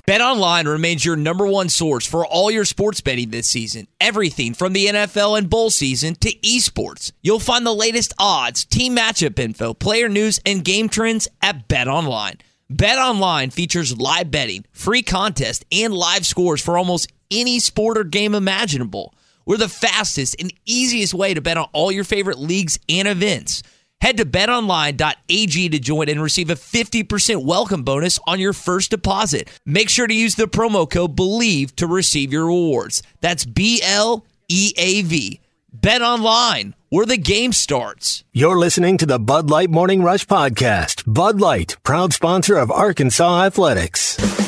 [0.06, 3.88] BetOnline remains your number one source for all your sports betting this season.
[3.98, 7.12] Everything from the NFL and bowl season to esports.
[7.22, 12.40] You'll find the latest odds, team matchup info, player news, and game trends at BetOnline.
[12.70, 18.34] BetOnline features live betting, free contest, and live scores for almost any sport or game
[18.34, 19.14] imaginable.
[19.46, 23.62] We're the fastest and easiest way to bet on all your favorite leagues and events.
[24.04, 29.48] Head to betonline.ag to join and receive a 50% welcome bonus on your first deposit.
[29.64, 33.02] Make sure to use the promo code BLEAV to receive your rewards.
[33.22, 35.40] That's B L E A V.
[35.72, 38.24] Bet online, where the game starts.
[38.34, 41.04] You're listening to the Bud Light Morning Rush Podcast.
[41.06, 44.43] Bud Light, proud sponsor of Arkansas Athletics.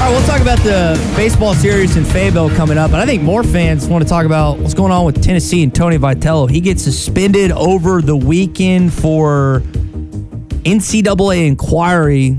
[0.00, 3.22] All right, we'll talk about the baseball series in Fayetteville coming up, and I think
[3.22, 6.50] more fans want to talk about what's going on with Tennessee and Tony Vitello.
[6.50, 9.60] He gets suspended over the weekend for
[10.64, 12.38] NCAA inquiry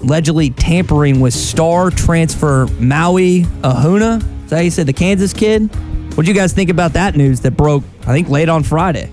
[0.00, 4.16] allegedly tampering with star transfer Maui Ahuna.
[4.42, 5.72] Is that how you said the Kansas kid?
[6.16, 9.08] What do you guys think about that news that broke, I think, late on Friday?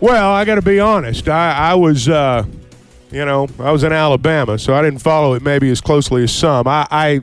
[0.00, 1.28] Well, I got to be honest.
[1.28, 2.44] I, I was, uh,
[3.10, 6.32] you know, I was in Alabama, so I didn't follow it maybe as closely as
[6.32, 6.66] some.
[6.66, 7.20] I, I,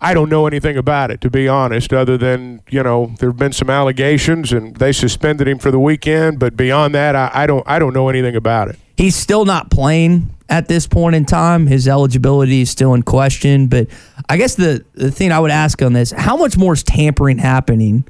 [0.00, 3.36] I don't know anything about it, to be honest, other than, you know, there have
[3.36, 6.38] been some allegations and they suspended him for the weekend.
[6.38, 8.78] But beyond that, I, I don't, I don't know anything about it.
[8.96, 11.66] He's still not playing at this point in time.
[11.66, 13.66] His eligibility is still in question.
[13.66, 13.88] But
[14.28, 17.38] I guess the, the thing I would ask on this how much more is tampering
[17.38, 18.04] happening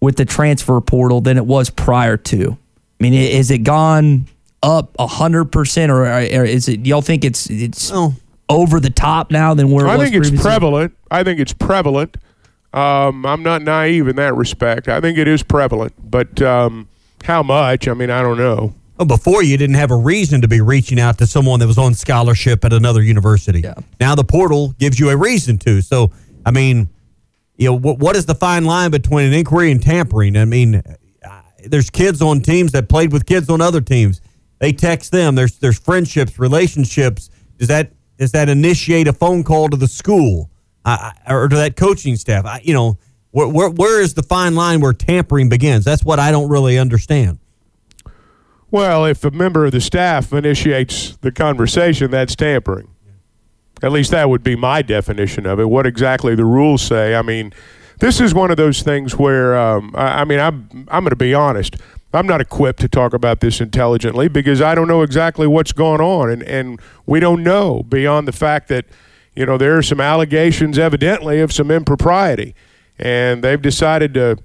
[0.00, 2.52] with the transfer portal than it was prior to?
[2.52, 4.26] I mean, is it gone
[4.62, 7.90] up 100% or, or is it, y'all think it's, it's
[8.48, 10.94] over the top now than where it I was think it's prevalent.
[11.10, 12.16] I think it's prevalent.
[12.72, 14.88] Um, I'm not naive in that respect.
[14.88, 16.88] I think it is prevalent, but um,
[17.24, 17.88] how much?
[17.88, 18.74] I mean, I don't know.
[18.96, 21.78] Well, before you didn't have a reason to be reaching out to someone that was
[21.78, 23.62] on scholarship at another university.
[23.62, 23.74] Yeah.
[23.98, 25.80] Now the portal gives you a reason to.
[25.80, 26.10] So,
[26.44, 26.90] I mean,
[27.56, 30.36] you know, what, what is the fine line between an inquiry and tampering?
[30.36, 30.82] I mean,
[31.64, 34.20] there's kids on teams that played with kids on other teams.
[34.60, 35.34] They text them.
[35.34, 37.30] There's there's friendships, relationships.
[37.58, 40.50] Does that does that initiate a phone call to the school
[40.84, 42.44] uh, or to that coaching staff?
[42.44, 42.98] I, you know,
[43.32, 45.84] where, where where is the fine line where tampering begins?
[45.84, 47.38] That's what I don't really understand.
[48.70, 52.88] Well, if a member of the staff initiates the conversation, that's tampering.
[53.82, 55.68] At least that would be my definition of it.
[55.68, 57.14] What exactly the rules say.
[57.14, 57.52] I mean,
[57.98, 61.16] this is one of those things where um, I, I mean, I'm I'm going to
[61.16, 61.76] be honest.
[62.12, 66.00] I'm not equipped to talk about this intelligently because I don't know exactly what's going
[66.00, 68.86] on, and, and we don't know beyond the fact that
[69.36, 72.54] you know there are some allegations, evidently, of some impropriety,
[72.98, 74.38] and they've decided to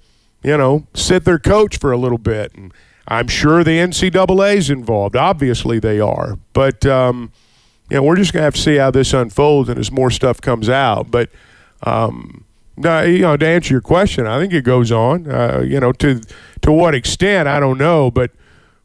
[0.43, 2.71] you know sit their coach for a little bit, and
[3.07, 5.15] I'm sure the NCAA is involved.
[5.15, 7.31] Obviously, they are, but um,
[7.89, 10.39] you know we're just gonna have to see how this unfolds and as more stuff
[10.39, 11.29] comes out, but.
[11.83, 12.44] Um,
[12.77, 15.29] no, you know, to answer your question, I think it goes on.
[15.29, 16.21] Uh, you know, to
[16.61, 18.31] to what extent, I don't know, but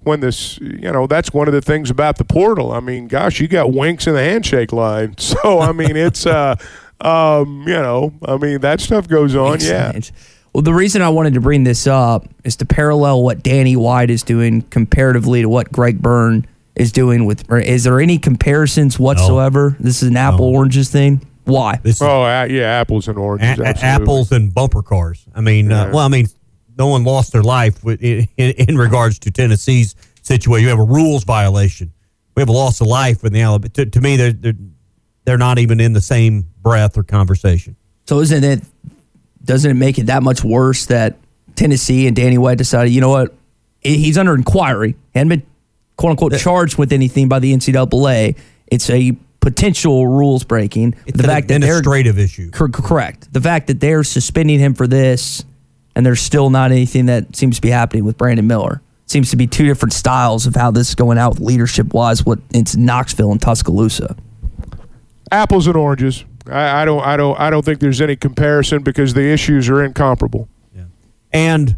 [0.02, 2.72] when this, you know, that's one of the things about the portal.
[2.72, 5.14] I mean, gosh, you got winks in the handshake line.
[5.30, 6.56] So I mean, it's, uh,
[7.00, 9.60] um, you know, I mean that stuff goes on.
[9.60, 9.92] Yeah.
[10.52, 14.10] Well, the reason I wanted to bring this up is to parallel what Danny White
[14.10, 17.50] is doing comparatively to what Greg Byrne is doing with.
[17.52, 19.76] Is there any comparisons whatsoever?
[19.78, 19.84] No.
[19.84, 20.58] This is an apple no.
[20.58, 21.24] oranges thing.
[21.50, 21.76] Why?
[21.82, 23.58] This oh, uh, yeah, apples and oranges.
[23.58, 25.24] A- apples and bumper cars.
[25.34, 25.82] I mean, uh, yeah.
[25.82, 26.26] uh, well, I mean,
[26.78, 30.64] no one lost their life in, in, in, regards to Tennessee's situation.
[30.64, 31.92] You have a rules violation.
[32.34, 33.68] We have a loss of life in the Alabama.
[33.70, 34.54] To, to me, they're, they're
[35.24, 37.76] they're not even in the same breath or conversation.
[38.06, 38.64] So isn't it?
[39.44, 41.16] Doesn't it make it that much worse that
[41.56, 43.34] Tennessee and Danny White decided, you know what,
[43.80, 45.42] he's under inquiry, hadn't been
[45.96, 48.36] quote unquote charged with anything by the NCAA.
[48.66, 50.94] It's a potential rules breaking.
[51.06, 52.50] It's the fact that administrative issue.
[52.50, 53.32] Cor- correct.
[53.32, 55.44] The fact that they're suspending him for this,
[55.96, 58.82] and there's still not anything that seems to be happening with Brandon Miller.
[59.06, 62.24] Seems to be two different styles of how this is going out leadership wise.
[62.24, 64.14] What it's Knoxville and Tuscaloosa.
[65.32, 66.24] Apples and oranges.
[66.46, 67.04] I, I, don't.
[67.04, 67.38] I don't.
[67.38, 70.48] I don't think there's any comparison because the issues are incomparable.
[70.74, 70.84] Yeah.
[71.32, 71.76] And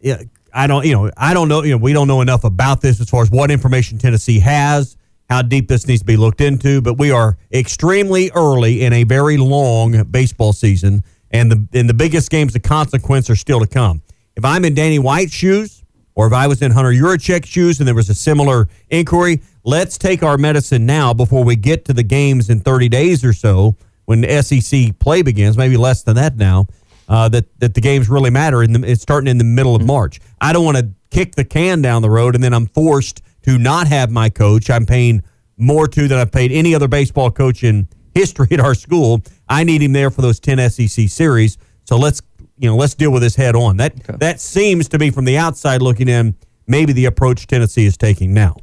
[0.00, 0.22] yeah,
[0.54, 0.86] I don't.
[0.86, 1.64] You know, I don't know.
[1.64, 4.96] You know, we don't know enough about this as far as what information Tennessee has
[5.32, 9.04] how deep this needs to be looked into, but we are extremely early in a
[9.04, 13.66] very long baseball season, and the and the biggest games of consequence are still to
[13.66, 14.02] come.
[14.36, 17.88] If I'm in Danny White's shoes, or if I was in Hunter Yurachek's shoes and
[17.88, 22.02] there was a similar inquiry, let's take our medicine now before we get to the
[22.02, 26.36] games in 30 days or so when the SEC play begins, maybe less than that
[26.36, 26.66] now.
[27.08, 29.88] Uh, that that the games really matter, and it's starting in the middle of mm-hmm.
[29.88, 30.20] March.
[30.42, 33.58] I don't want to kick the can down the road, and then I'm forced to
[33.58, 34.70] not have my coach.
[34.70, 35.22] I'm paying
[35.56, 39.22] more to than I've paid any other baseball coach in history at our school.
[39.48, 41.58] I need him there for those 10 SEC series.
[41.84, 42.22] So let's
[42.58, 43.76] you know let's deal with this head on.
[43.76, 44.16] That okay.
[44.18, 48.32] that seems to be from the outside looking in maybe the approach Tennessee is taking
[48.32, 48.56] now.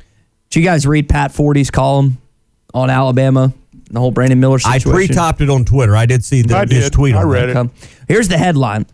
[0.50, 2.18] Did you guys read Pat Forde's column
[2.74, 3.54] on Alabama?
[3.92, 4.92] The whole Brandon Miller situation.
[4.92, 5.96] I pre-topped it on Twitter.
[5.96, 6.78] I did see the, I did.
[6.78, 7.15] his tweet.
[7.15, 7.72] I read it.
[8.08, 8.86] Here's the headline: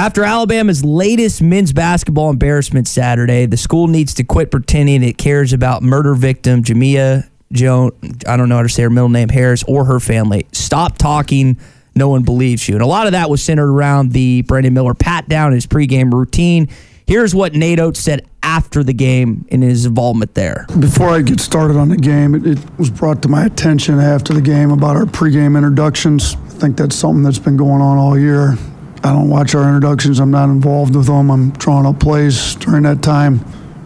[0.00, 5.52] after Alabama's latest men's basketball embarrassment Saturday, the school needs to quit pretending it cares
[5.52, 7.90] about murder victim Jamea Joan,
[8.26, 10.46] I don't know how to say her middle name, Harris, or her family.
[10.52, 11.58] Stop talking.
[11.94, 12.76] No one believes you.
[12.76, 16.10] And a lot of that was centered around the Brandon Miller pat down, his pregame
[16.10, 16.68] routine.
[17.06, 20.64] Here's what Nate Oats said after the game in his involvement there.
[20.78, 24.32] Before I get started on the game, it, it was brought to my attention after
[24.32, 26.36] the game about our pregame introductions.
[26.46, 28.56] I think that's something that's been going on all year.
[29.02, 30.20] I don't watch our introductions.
[30.20, 31.30] I'm not involved with them.
[31.30, 33.44] I'm drawing up plays during that time.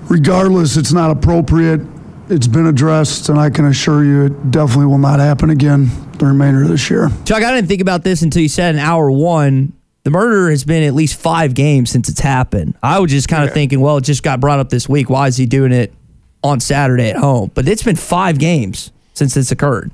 [0.08, 1.80] Regardless, it's not appropriate.
[2.28, 6.26] It's been addressed, and I can assure you it definitely will not happen again the
[6.26, 7.10] remainder of this year.
[7.24, 9.72] Chuck, I didn't think about this until you said in hour one.
[10.02, 12.76] The murder has been at least five games since it's happened.
[12.82, 13.54] I was just kind of yeah.
[13.54, 15.08] thinking, well, it just got brought up this week.
[15.08, 15.94] Why is he doing it
[16.42, 17.50] on Saturday at home?
[17.54, 19.92] But it's been five games since this occurred.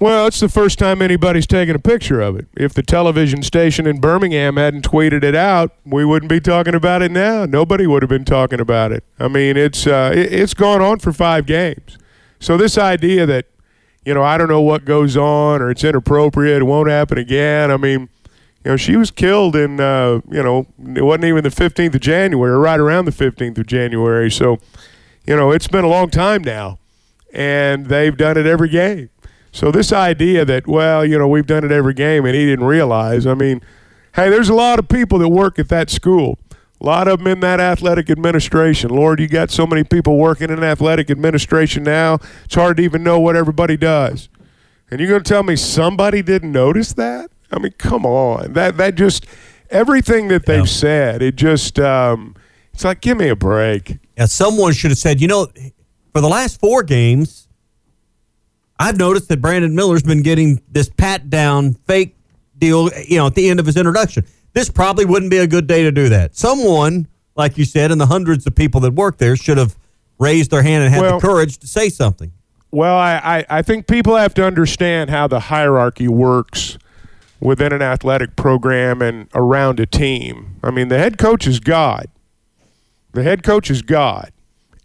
[0.00, 2.46] Well, it's the first time anybody's taken a picture of it.
[2.56, 7.00] If the television station in Birmingham hadn't tweeted it out, we wouldn't be talking about
[7.00, 7.44] it now.
[7.44, 9.04] Nobody would have been talking about it.
[9.20, 11.96] I mean, it's uh, it, it's gone on for five games.
[12.40, 13.46] So this idea that
[14.04, 17.70] you know I don't know what goes on or it's inappropriate, it won't happen again.
[17.70, 18.08] I mean,
[18.64, 22.00] you know, she was killed in uh, you know it wasn't even the 15th of
[22.00, 24.28] January, or right around the 15th of January.
[24.28, 24.58] So,
[25.24, 26.80] you know, it's been a long time now,
[27.32, 29.10] and they've done it every game.
[29.54, 32.64] So this idea that well, you know, we've done it every game and he didn't
[32.64, 33.24] realize.
[33.24, 33.62] I mean,
[34.14, 36.40] hey, there's a lot of people that work at that school.
[36.80, 38.90] A lot of them in that athletic administration.
[38.90, 42.18] Lord, you got so many people working in athletic administration now.
[42.44, 44.28] It's hard to even know what everybody does.
[44.90, 47.30] And you're going to tell me somebody didn't notice that?
[47.52, 48.54] I mean, come on.
[48.54, 49.24] That that just
[49.70, 50.64] everything that they've yeah.
[50.64, 52.34] said, it just um,
[52.72, 53.98] It's like, give me a break.
[54.18, 55.46] Yeah, someone should have said, you know,
[56.12, 57.43] for the last four games,
[58.78, 62.16] I've noticed that Brandon Miller's been getting this pat down fake
[62.58, 64.24] deal, you know, at the end of his introduction.
[64.52, 66.36] This probably wouldn't be a good day to do that.
[66.36, 69.76] Someone, like you said, and the hundreds of people that work there should have
[70.18, 72.32] raised their hand and had Well- the courage to say something.
[72.70, 73.14] Well, I,
[73.48, 76.76] I, I think people have to understand how the hierarchy works
[77.38, 80.56] within an athletic program and around a team.
[80.60, 82.06] I mean, the head coach is God.
[83.12, 84.32] The head coach is God.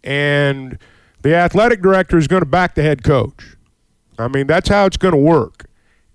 [0.03, 0.77] And
[1.23, 3.55] the athletic director is going to back the head coach.
[4.19, 5.65] I mean, that's how it's going to work.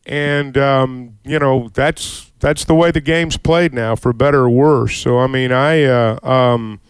[0.06, 4.50] And, um, you know, that's that's the way the game's played now, for better or
[4.50, 4.98] worse.
[4.98, 6.80] So, I mean, I, uh, um,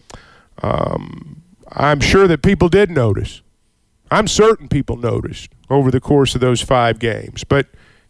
[0.61, 3.41] um, I'm sure that people did notice.
[4.11, 7.67] I'm certain people noticed over the course of those five games, but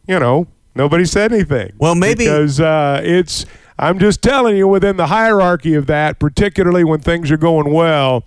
[0.08, 1.74] you know nobody said anything.
[1.78, 3.46] Well, maybe because uh, it's.
[3.78, 8.24] I'm just telling you, within the hierarchy of that, particularly when things are going well,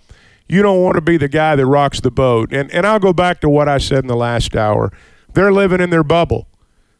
[0.49, 2.51] you don't want to be the guy that rocks the boat.
[2.51, 4.91] And and I'll go back to what I said in the last hour.
[5.33, 6.47] They're living in their bubble.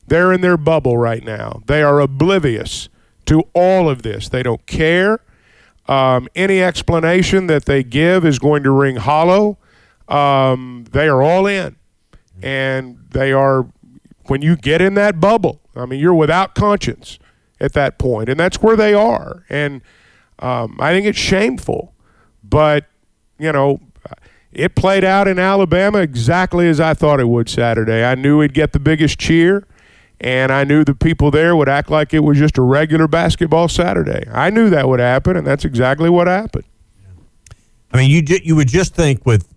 [0.07, 1.61] They're in their bubble right now.
[1.65, 2.89] They are oblivious
[3.25, 4.29] to all of this.
[4.29, 5.19] They don't care.
[5.87, 9.57] Um, any explanation that they give is going to ring hollow.
[10.07, 11.75] Um, they are all in,
[12.41, 13.67] and they are.
[14.27, 17.17] When you get in that bubble, I mean, you're without conscience
[17.59, 18.29] at that point.
[18.29, 19.43] and that's where they are.
[19.49, 19.81] And
[20.39, 21.93] um, I think it's shameful,
[22.43, 22.85] but
[23.39, 23.79] you know,
[24.51, 28.03] it played out in Alabama exactly as I thought it would Saturday.
[28.03, 29.65] I knew we'd get the biggest cheer,
[30.19, 33.67] and I knew the people there would act like it was just a regular basketball
[33.67, 34.27] Saturday.
[34.31, 36.65] I knew that would happen, and that's exactly what happened.
[37.91, 39.47] I mean, you ju- you would just think with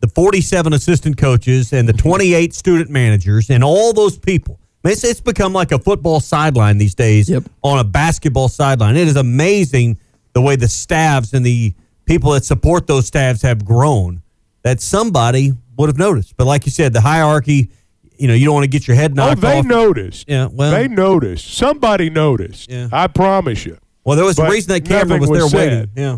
[0.00, 4.58] the 47 assistant coaches and the 28 student managers and all those people.
[4.84, 7.30] I mean, It's, it's become like a football sideline these days
[7.62, 8.96] on a basketball sideline.
[8.96, 9.98] It is amazing
[10.34, 11.72] the way the staffs and the
[12.04, 14.22] people that support those staffs have grown
[14.62, 16.36] that somebody would have noticed.
[16.36, 17.70] But like you said, the hierarchy,
[18.16, 19.64] you know, you don't want to get your head oh, knocked Oh, they off.
[19.66, 20.28] noticed.
[20.28, 21.52] Yeah, well, they noticed.
[21.54, 22.70] Somebody noticed.
[22.70, 22.88] Yeah.
[22.92, 23.78] I promise you.
[24.04, 25.78] Well, there was a But reason that camera nothing was there waiting.
[25.80, 25.90] said.
[25.96, 26.16] Yeah.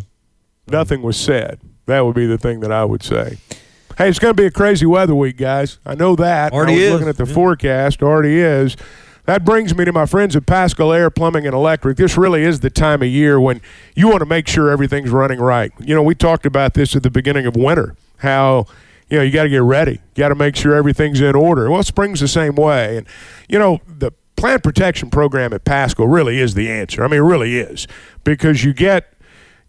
[0.69, 1.61] Nothing was said.
[1.87, 3.39] That would be the thing that I would say.
[3.97, 5.79] Hey, it's going to be a crazy weather week, guys.
[5.87, 6.53] I know that.
[6.53, 6.93] Already I was is.
[6.93, 7.35] looking at the Yeah.
[7.35, 8.03] forecast.
[8.03, 8.77] Already is.
[9.27, 11.97] That brings me to my friends at Paschal Air Plumbing and Electric.
[11.97, 13.61] This really is the time of year when
[13.97, 15.73] you want to make sure everything's running right.
[15.81, 17.97] You know, we talked about this at the beginning of winter.
[18.19, 18.67] How
[19.11, 20.01] you know you got to get ready.
[20.15, 21.69] You got to make sure everything's in order.
[21.71, 23.07] Well, spring's the same way, and
[23.49, 27.03] you know the plant protection program at Paschal really is the answer.
[27.03, 27.89] I mean, it really is
[28.23, 29.13] because you get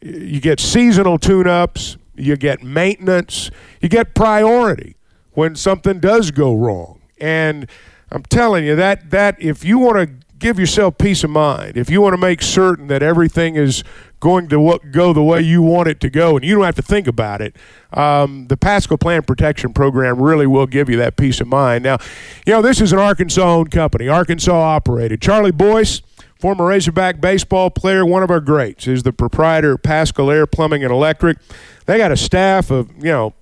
[0.01, 3.49] you get seasonal tune-ups, you get maintenance,
[3.81, 4.95] you get priority
[5.31, 7.01] when something does go wrong.
[7.19, 7.67] And
[8.11, 11.89] I'm telling you that that if you want to give yourself peace of mind, if
[11.89, 13.83] you want to make certain that everything is
[14.19, 16.75] going to wo- go the way you want it to go, and you don't have
[16.75, 17.55] to think about it,
[17.93, 21.83] um, the Paschal Plant Protection Program really will give you that peace of mind.
[21.83, 21.97] Now,
[22.45, 25.21] you know this is an Arkansas-owned company, Arkansas operated.
[25.21, 26.01] Charlie Boyce
[26.39, 30.83] former Razorback baseball player, one of our greats, is the proprietor of Paschal Air Plumbing
[30.83, 31.37] and Electric.
[31.85, 33.33] They got a staff of, you know,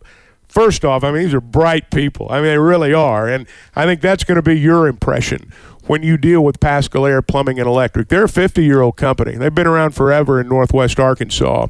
[0.55, 2.27] first off, I mean, these are bright people.
[2.31, 3.27] I mean, they really are.
[3.27, 5.51] And I think that's going to be your impression
[5.85, 8.07] when you deal with Paschal Air Plumbing and Electric.
[8.07, 11.67] They're a 50 year old company, they've been around forever in Northwest Arkansas.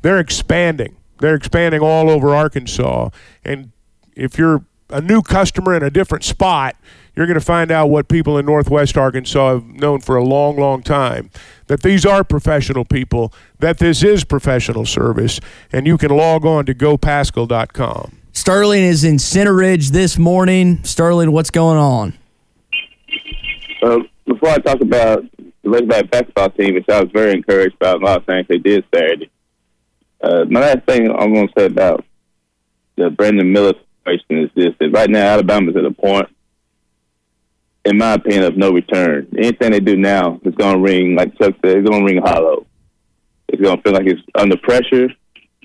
[0.00, 3.10] They're expanding, they're expanding all over Arkansas.
[3.44, 3.72] And
[4.14, 6.76] if you're a new customer in a different spot,
[7.14, 10.56] you're going to find out what people in Northwest Arkansas have known for a long,
[10.56, 11.30] long time
[11.66, 15.40] that these are professional people, that this is professional service,
[15.72, 18.17] and you can log on to gopaschal.com.
[18.38, 20.84] Sterling is in Center Ridge this morning.
[20.84, 22.16] Sterling, what's going on?
[23.82, 28.00] Uh, before I talk about the Razorback basketball team, which I was very encouraged about
[28.00, 29.28] a lot of things they did Saturday.
[30.22, 32.04] Uh, my last thing I'm going to say about
[32.96, 33.72] the Brandon Miller
[34.04, 36.28] situation is this: that right now Alabama's at a point,
[37.86, 39.26] in my opinion, of no return.
[39.36, 42.22] Anything they do now is going to ring, like Chuck said, it's going to ring
[42.24, 42.66] hollow.
[43.48, 45.08] It's going to feel like it's under pressure.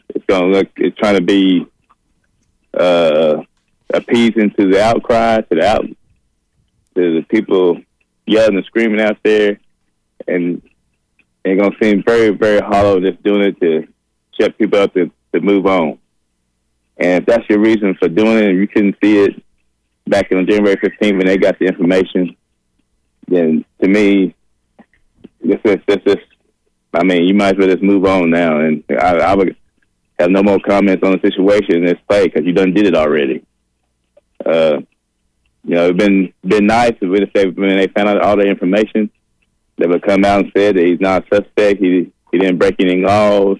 [0.10, 1.68] It's going to look, it's trying to be
[2.78, 3.44] uh,
[3.94, 5.96] appeasing to the outcry, to the out, to
[6.96, 7.82] the people
[8.26, 9.60] yelling and screaming out there,
[10.28, 10.62] and
[11.44, 13.88] it's gonna seem very, very hollow just doing it to
[14.40, 16.00] shut people up to, to move on.
[16.98, 19.44] And if that's your reason for doing it, and you couldn't see it
[20.08, 22.36] back on January 15th when they got the information,
[23.28, 24.36] then to me,
[25.44, 26.18] this is this is.
[26.96, 29.56] I mean, you might as well just move on now, and I, I would
[30.24, 33.44] have no more comments on the situation this play because you done did it already.
[34.46, 34.80] Uh,
[35.64, 39.10] you know, it'd been been nice if they when they found out all the information,
[39.78, 41.80] they would come out and said that he's not a suspect.
[41.80, 43.58] He he didn't break any laws.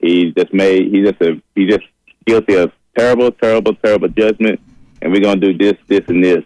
[0.00, 1.84] He He just made he just a he just
[2.26, 4.60] guilty of terrible, terrible, terrible judgment,
[5.02, 6.44] and we're gonna do this, this, and this,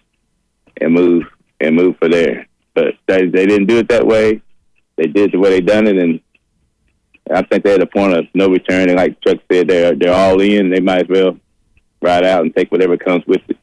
[0.80, 1.24] and move
[1.60, 2.46] and move for there.
[2.74, 4.42] But they they didn't do it that way.
[4.96, 6.20] They did the way they done it, and
[7.32, 8.88] I think they're at a point of no return.
[8.88, 10.70] And like Chuck said, they're they're all in.
[10.70, 11.38] They might as well
[12.00, 13.56] ride out and take whatever comes with it.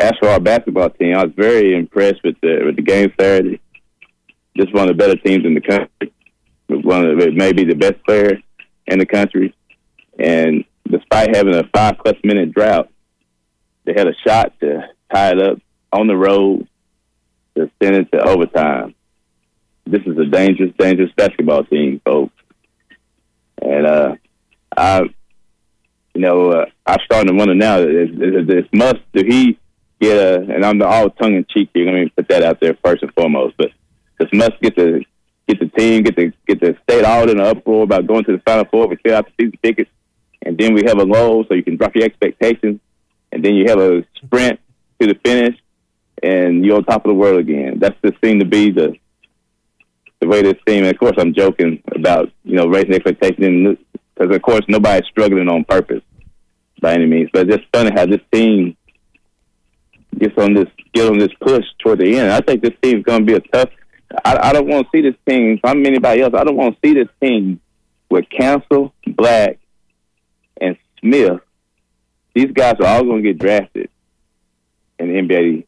[0.00, 3.60] As for our basketball team, I was very impressed with the with the game Saturday.
[4.56, 6.12] Just one of the better teams in the country.
[6.68, 8.38] One of the, maybe the best player
[8.86, 9.54] in the country,
[10.18, 12.90] and despite having a five plus minute drought,
[13.84, 15.58] they had a shot to tie it up
[15.92, 16.66] on the road
[17.56, 18.94] to send it to overtime.
[19.86, 22.33] This is a dangerous, dangerous basketball team, folks.
[23.64, 24.14] And uh,
[24.76, 27.78] I, you know, uh, I'm starting to wonder now.
[27.78, 29.58] Is, is, is must do he
[30.00, 30.40] get a?
[30.40, 31.86] And I'm all tongue in cheek here.
[31.86, 33.56] Let me put that out there first and foremost.
[33.56, 33.70] But
[34.18, 35.04] does must get the
[35.48, 38.32] get the team, get the get the state all in an uproar about going to
[38.32, 38.94] the final four.
[39.02, 39.90] Fill out the season tickets,
[40.42, 42.80] and then we have a lull so you can drop your expectations,
[43.32, 44.60] and then you have a sprint
[45.00, 45.58] to the finish,
[46.22, 47.78] and you're on top of the world again.
[47.78, 48.96] That's just seemed to be the
[50.24, 50.84] the way this team.
[50.84, 53.78] And of course, I'm joking about you know raising expectations
[54.14, 56.02] because of course nobody's struggling on purpose
[56.80, 57.30] by any means.
[57.32, 58.76] But it's just funny how this team
[60.18, 62.32] gets on this get on this push toward the end.
[62.32, 63.70] I think this team's going to be a tough.
[64.24, 65.54] I, I don't want to see this team.
[65.54, 67.60] If I'm anybody else, I don't want to see this team
[68.10, 69.58] with Council, Black,
[70.60, 71.40] and Smith.
[72.34, 73.90] These guys are all going to get drafted
[74.98, 75.66] in the NBA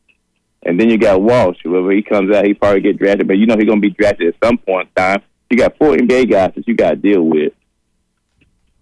[0.66, 1.58] and then you got Walsh.
[1.64, 4.28] Whenever he comes out, he probably get drafted, but you know he's gonna be drafted
[4.28, 5.22] at some point in time.
[5.48, 7.52] You got four NBA guys that you got to deal with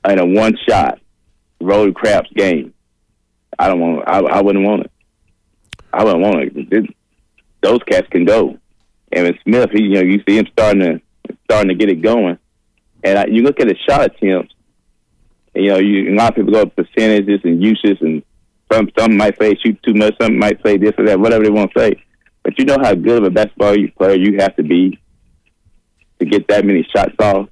[0.09, 0.99] in a one shot
[1.61, 2.72] road craps game.
[3.59, 4.09] I don't want.
[4.09, 4.91] I, I wouldn't want it.
[5.93, 6.72] I wouldn't want it.
[6.72, 6.97] it.
[7.61, 8.59] Those cats can go.
[9.12, 11.01] And with Smith, he, you know, you see him starting to
[11.45, 12.39] starting to get it going.
[13.05, 14.55] And I, you look at his shot attempts.
[15.55, 18.22] And, you know, you, a lot of people go percentages and uses and
[18.72, 20.14] some some might say shoot too much.
[20.20, 22.02] Some might say this or that, whatever they want to say.
[22.42, 24.98] But you know how good of a basketball player you have to be
[26.18, 27.48] to get that many shots off.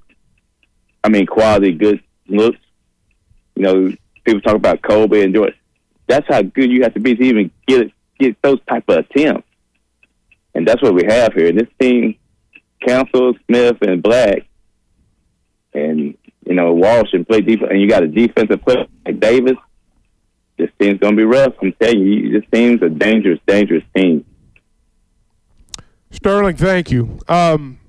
[1.03, 2.59] I mean, quality, good looks.
[3.55, 3.93] You know,
[4.23, 5.55] people talk about Kobe and Jordan.
[6.07, 9.47] That's how good you have to be to even get get those type of attempts.
[10.55, 11.51] And that's what we have here.
[11.51, 12.15] This team,
[12.85, 14.45] Council, Smith, and Black,
[15.73, 19.57] and you know Walsh and play defense, and you got a defensive player like Davis
[20.57, 21.53] this team's to be rough.
[21.61, 24.25] I'm telling you, this team's a dangerous, dangerous team.
[26.11, 27.19] Sterling, thank you.
[27.27, 27.79] Um,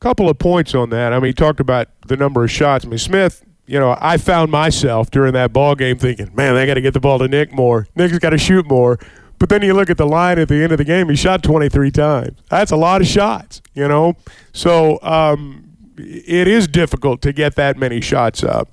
[0.00, 1.12] couple of points on that.
[1.12, 2.84] I mean, you talked about the number of shots.
[2.84, 6.66] I mean, Smith, you know, I found myself during that ball game thinking, man, they
[6.66, 7.86] got to get the ball to Nick more.
[7.94, 8.98] Nick's got to shoot more.
[9.38, 11.42] But then you look at the line at the end of the game, he shot
[11.42, 12.36] 23 times.
[12.50, 14.16] That's a lot of shots, you know?
[14.52, 18.68] So um, it is difficult to get that many shots up.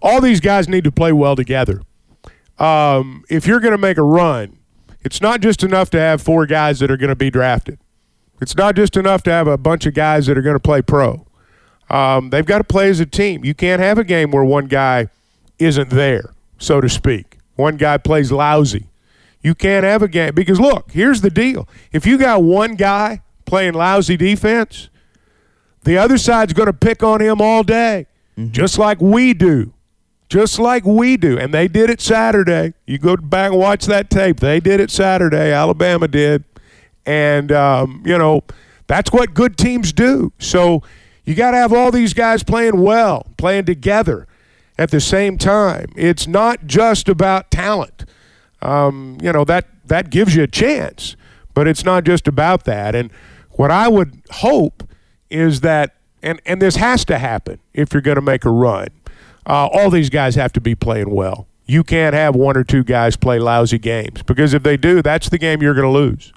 [0.00, 1.82] All these guys need to play well together
[2.58, 4.58] um, if you're going to make a run,
[5.02, 7.78] it's not just enough to have four guys that are going to be drafted.
[8.40, 10.82] It's not just enough to have a bunch of guys that are going to play
[10.82, 11.26] pro.
[11.90, 13.44] Um, they've got to play as a team.
[13.44, 15.08] You can't have a game where one guy
[15.58, 17.38] isn't there, so to speak.
[17.56, 18.88] One guy plays lousy.
[19.42, 21.68] You can't have a game because look, here's the deal.
[21.92, 24.88] If you got one guy playing lousy defense,
[25.84, 28.06] the other side's going to pick on him all day,
[28.38, 28.52] mm-hmm.
[28.52, 29.72] just like we do
[30.32, 31.38] just like we do.
[31.38, 32.72] And they did it Saturday.
[32.86, 34.40] You go back and watch that tape.
[34.40, 35.52] They did it Saturday.
[35.52, 36.44] Alabama did.
[37.04, 38.42] And, um, you know,
[38.86, 40.32] that's what good teams do.
[40.38, 40.82] So
[41.26, 44.26] you got to have all these guys playing well, playing together
[44.78, 45.92] at the same time.
[45.96, 48.06] It's not just about talent.
[48.62, 51.14] Um, you know, that, that gives you a chance,
[51.52, 52.94] but it's not just about that.
[52.94, 53.10] And
[53.50, 54.88] what I would hope
[55.28, 58.88] is that, and, and this has to happen if you're going to make a run
[59.46, 61.46] uh, all these guys have to be playing well.
[61.66, 65.28] You can't have one or two guys play lousy games because if they do, that's
[65.28, 66.32] the game you're going to lose.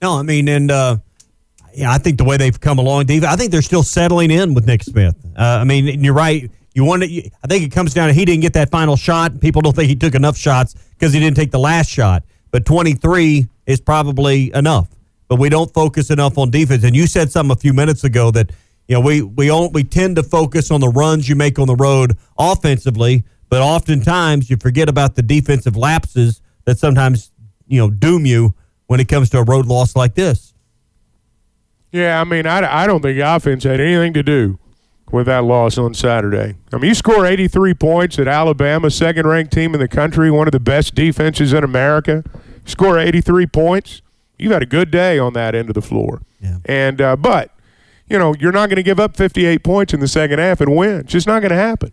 [0.00, 0.96] No, I mean, and uh,
[1.74, 4.54] yeah, I think the way they've come along, Dave, I think they're still settling in
[4.54, 5.16] with Nick Smith.
[5.36, 6.50] Uh, I mean, you're right.
[6.74, 9.40] You want to, I think it comes down to he didn't get that final shot.
[9.40, 12.24] People don't think he took enough shots because he didn't take the last shot.
[12.50, 14.88] But 23 is probably enough.
[15.28, 16.84] But we don't focus enough on defense.
[16.84, 18.50] And you said something a few minutes ago that
[18.88, 21.66] you know, we we all, we tend to focus on the runs you make on
[21.66, 27.30] the road offensively, but oftentimes you forget about the defensive lapses that sometimes
[27.66, 28.54] you know doom you
[28.86, 30.52] when it comes to a road loss like this.
[31.92, 34.58] Yeah, I mean, I, I don't think the offense had anything to do
[35.10, 36.56] with that loss on Saturday.
[36.72, 40.48] I mean, you score 83 points at Alabama, second ranked team in the country, one
[40.48, 42.24] of the best defenses in America.
[42.64, 44.00] score 83 points.
[44.38, 46.22] You've had a good day on that end of the floor.
[46.40, 46.58] Yeah.
[46.64, 47.50] And uh, but
[48.12, 50.76] you know, you're not going to give up 58 points in the second half and
[50.76, 51.00] win.
[51.00, 51.92] It's just not going to happen.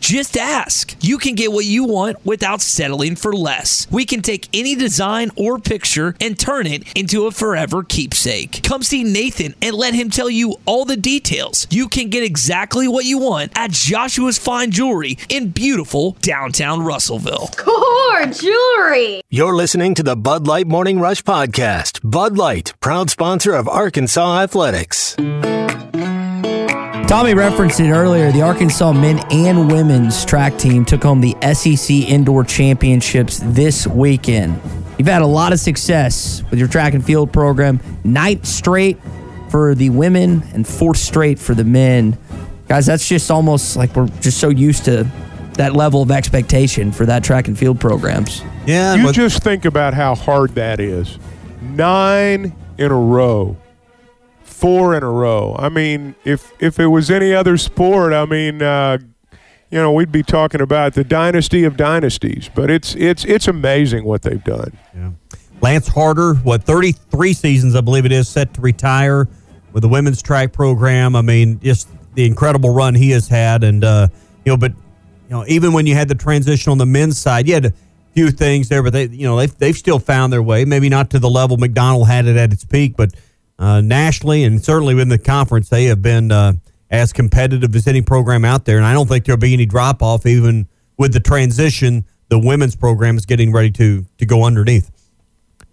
[0.00, 0.96] Just ask.
[1.00, 3.86] You can get what you want without settling for less.
[3.90, 8.62] We can take any design or picture and turn it into a forever keepsake.
[8.62, 11.66] Come see Nathan and let him tell you all the details.
[11.70, 17.50] You can get exactly what you want at Joshua's Fine Jewelry in beautiful downtown Russellville.
[17.56, 19.22] Core jewelry.
[19.30, 22.00] You're listening to the Bud Light Morning Rush Podcast.
[22.02, 25.16] Bud Light, proud sponsor of Arkansas Athletics.
[27.12, 28.32] Tommy referenced it earlier.
[28.32, 34.58] The Arkansas men and women's track team took home the SEC Indoor Championships this weekend.
[34.96, 37.80] You've had a lot of success with your track and field program.
[38.02, 38.98] Ninth straight
[39.50, 42.16] for the women and fourth straight for the men.
[42.66, 45.06] Guys, that's just almost like we're just so used to
[45.58, 48.40] that level of expectation for that track and field programs.
[48.64, 48.94] Yeah.
[48.94, 51.18] You just think about how hard that is.
[51.60, 53.58] Nine in a row.
[54.62, 55.56] Four in a row.
[55.58, 58.98] I mean, if if it was any other sport, I mean, uh,
[59.72, 62.48] you know, we'd be talking about the dynasty of dynasties.
[62.54, 64.78] But it's it's it's amazing what they've done.
[64.94, 65.10] Yeah.
[65.60, 69.26] Lance Harder, what 33 seasons I believe it is, set to retire
[69.72, 71.16] with the women's track program.
[71.16, 74.06] I mean, just the incredible run he has had, and uh,
[74.44, 77.48] you know, but you know, even when you had the transition on the men's side,
[77.48, 77.72] you had a
[78.14, 80.64] few things there, but they, you know, they've they've still found their way.
[80.64, 83.12] Maybe not to the level McDonnell had it at its peak, but
[83.58, 86.54] uh, nationally and certainly within the conference, they have been uh,
[86.90, 88.76] as competitive as any program out there.
[88.76, 92.04] And I don't think there'll be any drop off, even with the transition.
[92.28, 94.90] The women's program is getting ready to to go underneath.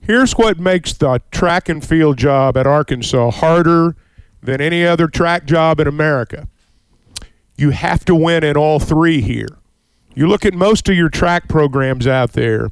[0.02, 3.96] Here's what makes the track and field job at Arkansas harder
[4.42, 6.48] than any other track job in America.
[7.58, 9.60] You have to win in all three here.
[10.16, 12.70] You look at most of your track programs out there,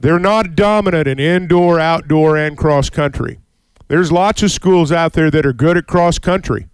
[0.00, 3.38] they're not dominant in indoor, outdoor, and cross country.
[3.88, 6.66] There's lots of schools out there that are good at cross country,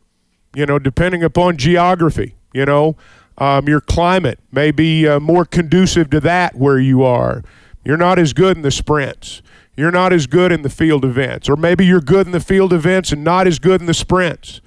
[0.55, 2.97] you know, depending upon geography, you know.
[3.39, 7.43] Um, your climate may be uh, more conducive to that where you are.
[7.85, 9.43] You're not as good in the sprints.
[9.77, 11.49] You're not as good in the field events.
[11.49, 14.61] Or maybe you're good in the field events and not as good in the sprints.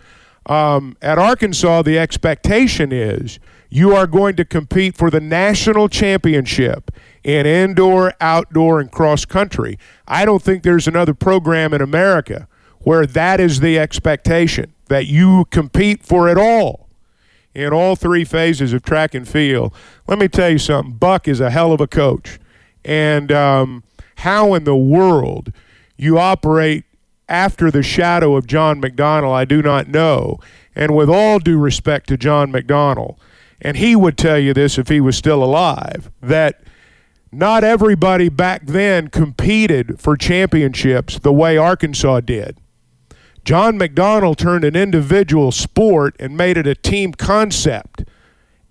[0.47, 3.39] Um, at Arkansas, the expectation is
[3.69, 6.91] you are going to compete for the national championship
[7.25, 9.79] in indoor, outdoor, and cross country.
[10.07, 12.47] I don't think there's another program in America
[12.81, 16.87] where that is the expectation that you compete for it all
[17.55, 19.73] in all three phases of track and field.
[20.07, 22.39] Let me tell you something Buck is a hell of a coach.
[22.83, 23.83] And um,
[24.17, 25.51] how in the world
[25.97, 26.83] you operate
[27.27, 30.39] after the shadow of John McDonnell, I do not know.
[30.75, 33.17] And with all due respect to John McDonnell,
[33.61, 36.61] and he would tell you this if he was still alive, that
[37.37, 42.57] not everybody back then competed for championships the way Arkansas did.
[43.43, 48.03] John McDonnell turned an individual sport and made it a team concept.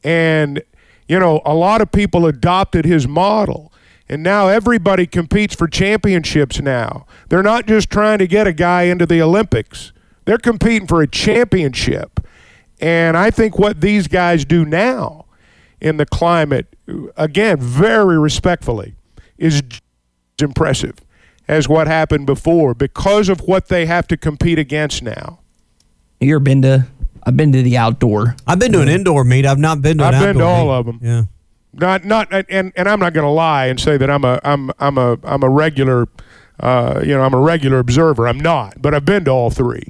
[0.02, 0.62] And,
[1.08, 3.72] you know, a lot of people adopted his model.
[4.08, 7.06] And now everybody competes for championships now.
[7.28, 9.92] They're not just trying to get a guy into the Olympics,
[10.24, 12.20] they're competing for a championship.
[12.80, 15.26] And I think what these guys do now
[15.80, 16.73] in the climate,
[17.16, 18.94] again, very respectfully,
[19.38, 19.62] is
[20.40, 20.94] impressive
[21.48, 25.40] as what happened before because of what they have to compete against now.
[26.20, 26.86] You ever been to?
[27.26, 28.36] I've been to the outdoor.
[28.46, 29.46] I've been to an indoor meet.
[29.46, 30.06] I've not been to.
[30.08, 30.72] An I've been to all meet.
[30.72, 30.98] of them.
[31.02, 31.22] Yeah.
[31.72, 34.70] Not not and and I'm not going to lie and say that I'm a I'm
[34.78, 36.06] I'm a I'm a regular
[36.60, 38.28] uh, you know I'm a regular observer.
[38.28, 39.82] I'm not, but I've been to all 3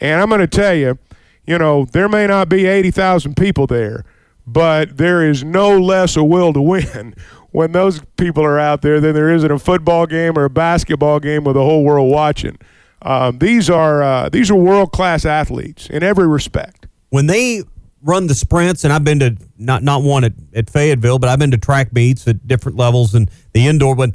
[0.00, 0.98] And I'm going to tell you,
[1.46, 4.04] you know, there may not be eighty thousand people there,
[4.46, 7.14] but there is no less a will to win
[7.50, 10.50] when those people are out there than there is in a football game or a
[10.50, 12.58] basketball game with the whole world watching.
[13.02, 16.86] Um, these are uh, these are world class athletes in every respect.
[17.10, 17.62] when they
[18.02, 21.38] run the sprints, and I've been to not not one at, at Fayetteville, but I've
[21.38, 24.14] been to track meets at different levels and the indoor one.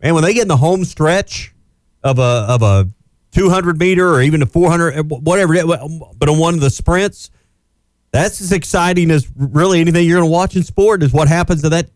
[0.00, 1.54] And when they get in the home stretch
[2.02, 2.88] of a of a
[3.32, 5.54] 200 meter or even a 400, whatever,
[6.16, 7.30] but on one of the sprints,
[8.12, 11.62] that's as exciting as really anything you're going to watch in sport is what happens
[11.62, 11.88] to that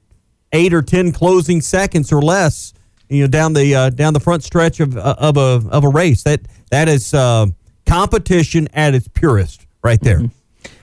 [0.53, 2.73] eight or ten closing seconds or less.
[3.09, 5.89] You know, down the uh, down the front stretch of uh, of a of a
[5.89, 6.25] race.
[6.25, 6.41] That
[6.71, 7.47] that is uh,
[7.85, 10.23] competition at its purest, right there.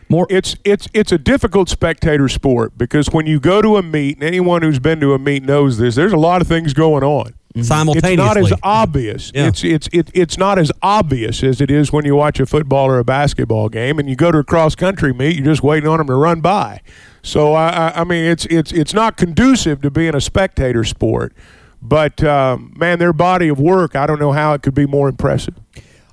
[0.08, 4.18] More, it's it's it's a difficult spectator sport because when you go to a meet,
[4.18, 5.96] and anyone who's been to a meet knows this.
[5.96, 8.14] There's a lot of things going on Simultaneously.
[8.14, 9.32] It's not as obvious.
[9.34, 9.48] Yeah.
[9.48, 12.88] It's it's it, it's not as obvious as it is when you watch a football
[12.88, 15.36] or a basketball game, and you go to a cross country meet.
[15.36, 16.82] You're just waiting on them to run by.
[17.22, 21.34] So I, I, I mean, it's it's it's not conducive to being a spectator sport.
[21.80, 25.10] But um, man, their body of work, I don't know how it could be more
[25.10, 25.54] impressive.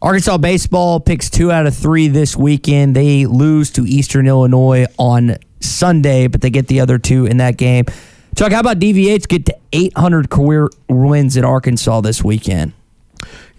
[0.02, 2.96] Arkansas baseball picks two out of three this weekend.
[2.96, 7.56] They lose to Eastern Illinois on Sunday, but they get the other two in that
[7.56, 7.84] game.
[8.36, 12.72] Chuck, how about DVH get to 800 career wins at Arkansas this weekend?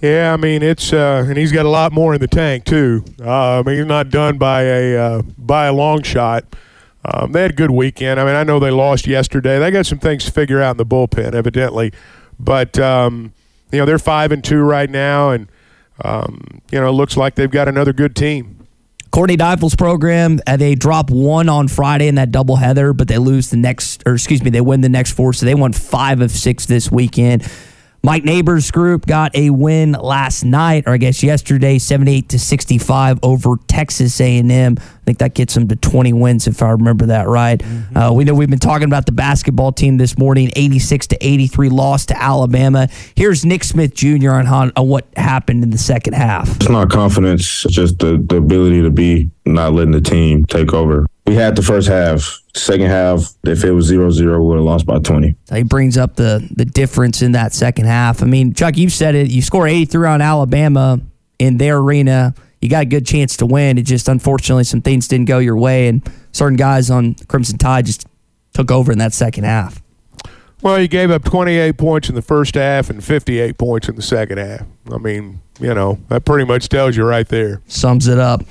[0.02, 3.06] Yeah, I mean it's uh, and he's got a lot more in the tank too.
[3.24, 6.44] Uh, I mean he's not done by a uh, by a long shot.
[7.06, 8.20] Um, they had a good weekend.
[8.20, 9.60] I mean I know they lost yesterday.
[9.60, 11.94] They got some things to figure out in the bullpen, evidently,
[12.40, 13.34] but um,
[13.72, 15.48] you know they're five and two right now, and
[16.04, 18.61] um, you know it looks like they've got another good team.
[19.12, 23.50] Courtney Deifel's program, uh, they drop one on Friday in that doubleheader, but they lose
[23.50, 26.32] the next, or excuse me, they win the next four, so they won five of
[26.32, 27.44] six this weekend.
[28.04, 33.20] Mike Neighbors' group got a win last night, or I guess yesterday, 78 to 65
[33.22, 34.76] over Texas A&M.
[34.80, 37.62] I think that gets them to 20 wins, if I remember that right.
[37.96, 41.70] Uh, we know we've been talking about the basketball team this morning, 86 to 83
[41.70, 42.88] loss to Alabama.
[43.16, 44.32] Here's Nick Smith Jr.
[44.32, 46.56] on, how, on what happened in the second half.
[46.56, 50.74] It's not confidence, it's just the, the ability to be not letting the team take
[50.74, 51.06] over.
[51.26, 52.42] We had the first half.
[52.56, 55.36] Second half, if it was 0 0, we would have lost by 20.
[55.46, 58.22] So he brings up the the difference in that second half.
[58.22, 59.30] I mean, Chuck, you've said it.
[59.30, 61.00] You score 83 on Alabama
[61.40, 62.34] in their arena.
[62.60, 63.78] You got a good chance to win.
[63.78, 66.02] It just unfortunately some things didn't go your way, and
[66.32, 68.06] certain guys on Crimson Tide just
[68.54, 69.82] took over in that second half.
[70.62, 74.02] Well, you gave up 28 points in the first half and 58 points in the
[74.04, 74.62] second half.
[74.92, 77.62] I mean, you know, that pretty much tells you right there.
[77.66, 78.44] Sums it up.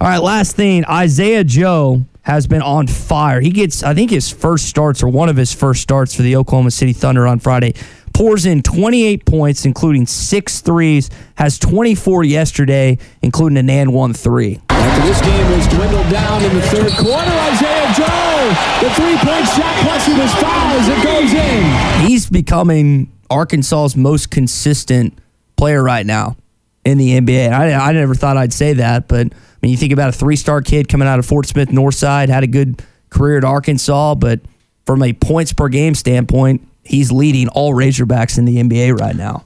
[0.00, 0.86] All right, last thing.
[0.86, 3.40] Isaiah Joe has been on fire.
[3.40, 6.36] He gets, I think, his first starts or one of his first starts for the
[6.36, 7.72] Oklahoma City Thunder on Friday.
[8.12, 11.08] Pours in 28 points, including six threes.
[11.36, 14.60] Has 24 yesterday, including an and one three.
[14.68, 18.52] After this game has dwindled down in the third quarter, Isaiah Joe,
[18.82, 22.06] the three-point shot plus with his fouls, it goes in.
[22.06, 25.18] He's becoming Arkansas's most consistent
[25.56, 26.36] player right now
[26.84, 27.52] in the NBA.
[27.52, 29.28] I, I never thought I'd say that, but
[29.62, 32.48] mean, you think about a three-star kid coming out of Fort Smith Northside, had a
[32.48, 34.40] good career at Arkansas, but
[34.86, 39.44] from a points per game standpoint, he's leading all Razorbacks in the NBA right now.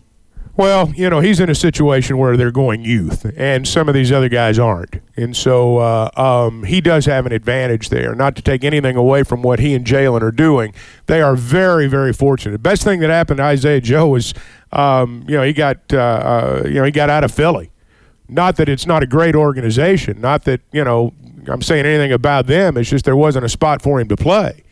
[0.54, 4.12] Well, you know, he's in a situation where they're going youth, and some of these
[4.12, 5.00] other guys aren't.
[5.16, 8.14] And so uh, um, he does have an advantage there.
[8.14, 10.74] Not to take anything away from what he and Jalen are doing,
[11.06, 12.62] they are very, very fortunate.
[12.62, 14.34] Best thing that happened to Isaiah Joe was,
[14.72, 17.71] um, you know, he got, uh, uh, you know, he got out of Philly.
[18.28, 20.20] Not that it's not a great organization.
[20.20, 21.12] Not that you know
[21.48, 22.76] I'm saying anything about them.
[22.76, 24.62] It's just there wasn't a spot for him to play,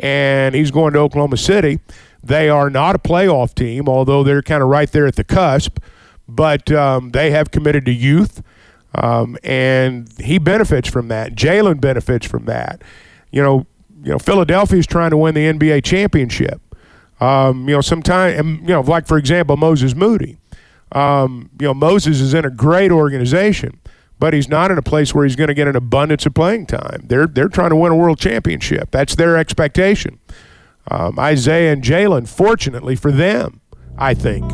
[0.00, 1.80] and he's going to Oklahoma City.
[2.22, 5.78] They are not a playoff team, although they're kind of right there at the cusp.
[6.28, 8.42] But um, they have committed to youth,
[8.94, 11.34] um, and he benefits from that.
[11.34, 12.82] Jalen benefits from that.
[13.30, 13.66] You know,
[14.02, 16.60] you know, Philadelphia is trying to win the NBA championship.
[17.20, 20.38] Um, you know, sometimes, you know, like for example, Moses Moody.
[20.92, 23.78] Um, you know, Moses is in a great organization,
[24.18, 26.66] but he's not in a place where he's going to get an abundance of playing
[26.66, 27.02] time.
[27.04, 28.90] They're they're trying to win a world championship.
[28.90, 30.18] That's their expectation.
[30.90, 33.60] Um, Isaiah and Jalen, fortunately for them,
[33.98, 34.50] I think,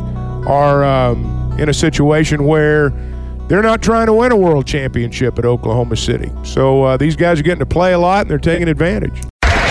[0.47, 2.89] are um, in a situation where
[3.47, 6.31] they're not trying to win a world championship at Oklahoma City.
[6.43, 9.21] So uh, these guys are getting to play a lot and they're taking advantage.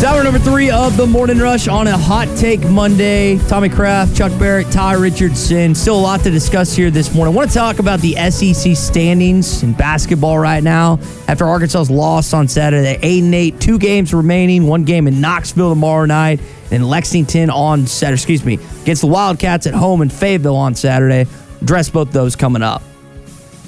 [0.00, 3.36] It's hour number three of the Morning Rush on a Hot Take Monday.
[3.48, 5.74] Tommy Kraft, Chuck Barrett, Ty Richardson.
[5.74, 7.34] Still a lot to discuss here this morning.
[7.34, 10.98] I want to talk about the SEC standings in basketball right now.
[11.28, 15.68] After Arkansas's loss on Saturday, eight and eight, two games remaining, one game in Knoxville
[15.68, 16.40] tomorrow night,
[16.70, 18.14] and Lexington on Saturday.
[18.14, 21.26] Excuse me, against the Wildcats at home in Fayetteville on Saturday.
[21.60, 22.80] Address both those coming up.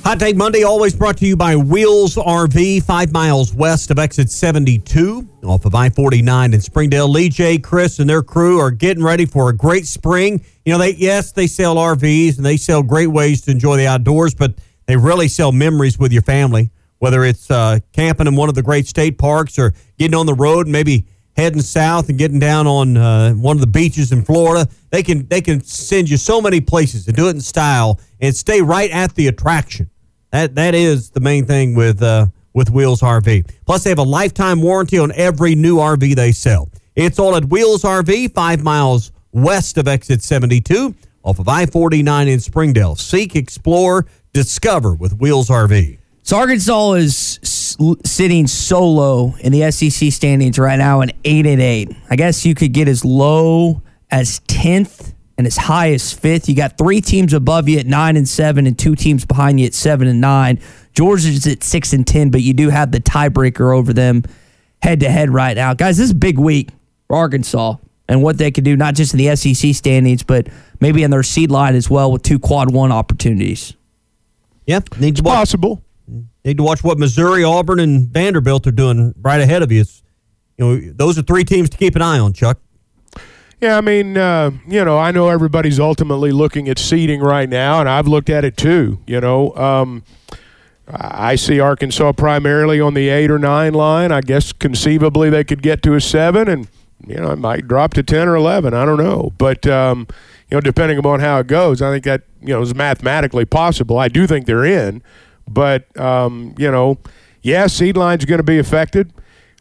[0.05, 4.30] Hot Take Monday, always brought to you by Wheels RV, five miles west of exit
[4.30, 7.09] 72 off of I 49 in Springdale.
[7.09, 10.44] Lee J, Chris, and their crew are getting ready for a great spring.
[10.64, 13.86] You know, they yes, they sell RVs and they sell great ways to enjoy the
[13.86, 14.55] outdoors, but
[14.86, 18.62] they really sell memories with your family, whether it's uh, camping in one of the
[18.62, 22.66] great state parks or getting on the road and maybe heading south and getting down
[22.66, 24.70] on uh, one of the beaches in Florida.
[24.90, 28.34] They can they can send you so many places and do it in style and
[28.34, 29.90] stay right at the attraction.
[30.30, 33.50] That that is the main thing with uh, with Wheels RV.
[33.66, 36.68] Plus, they have a lifetime warranty on every new RV they sell.
[36.94, 42.28] It's all at Wheels RV, five miles west of exit 72, off of I 49
[42.28, 42.96] in Springdale.
[42.96, 45.98] Seek, explore, discover with Wheels RV.
[46.22, 51.60] So Arkansas is s- sitting solo in the SEC standings right now, an eight and
[51.60, 51.90] eight.
[52.10, 56.48] I guess you could get as low as tenth and as high as fifth.
[56.48, 59.66] You got three teams above you at nine and seven, and two teams behind you
[59.66, 60.60] at seven and nine.
[60.94, 64.22] Georgia's at six and ten, but you do have the tiebreaker over them
[64.80, 65.96] head to head right now, guys.
[65.96, 66.68] This is a big week
[67.08, 67.76] for Arkansas
[68.08, 70.48] and what they could do, not just in the SEC standings, but
[70.80, 73.74] maybe in their seed line as well with two quad one opportunities.
[74.66, 75.22] Yep, need to
[76.45, 79.82] Need to watch what Missouri, Auburn, and Vanderbilt are doing right ahead of you.
[79.82, 80.03] It's,
[80.59, 82.59] you know, those are three teams to keep an eye on, Chuck.
[83.61, 87.78] Yeah, I mean, uh, you know, I know everybody's ultimately looking at seeding right now,
[87.78, 88.99] and I've looked at it too.
[89.07, 90.03] You know, um,
[90.88, 94.11] I see Arkansas primarily on the eight or nine line.
[94.11, 96.68] I guess conceivably they could get to a seven, and
[97.07, 98.74] you know, it might drop to ten or eleven.
[98.74, 100.09] I don't know, but um,
[100.51, 103.97] you know, depending upon how it goes, I think that you know is mathematically possible.
[103.97, 105.05] I do think they're in,
[105.49, 106.99] but um, you know,
[107.43, 109.12] yeah, seed line's going to be affected.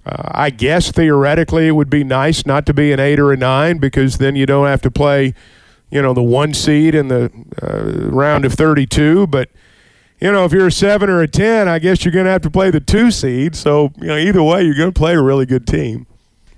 [0.05, 3.37] Uh, I guess theoretically it would be nice not to be an eight or a
[3.37, 5.35] nine because then you don't have to play,
[5.91, 9.27] you know, the one seed in the uh, round of 32.
[9.27, 9.49] But,
[10.19, 12.41] you know, if you're a seven or a 10, I guess you're going to have
[12.41, 13.55] to play the two seed.
[13.55, 16.07] So, you know, either way, you're going to play a really good team.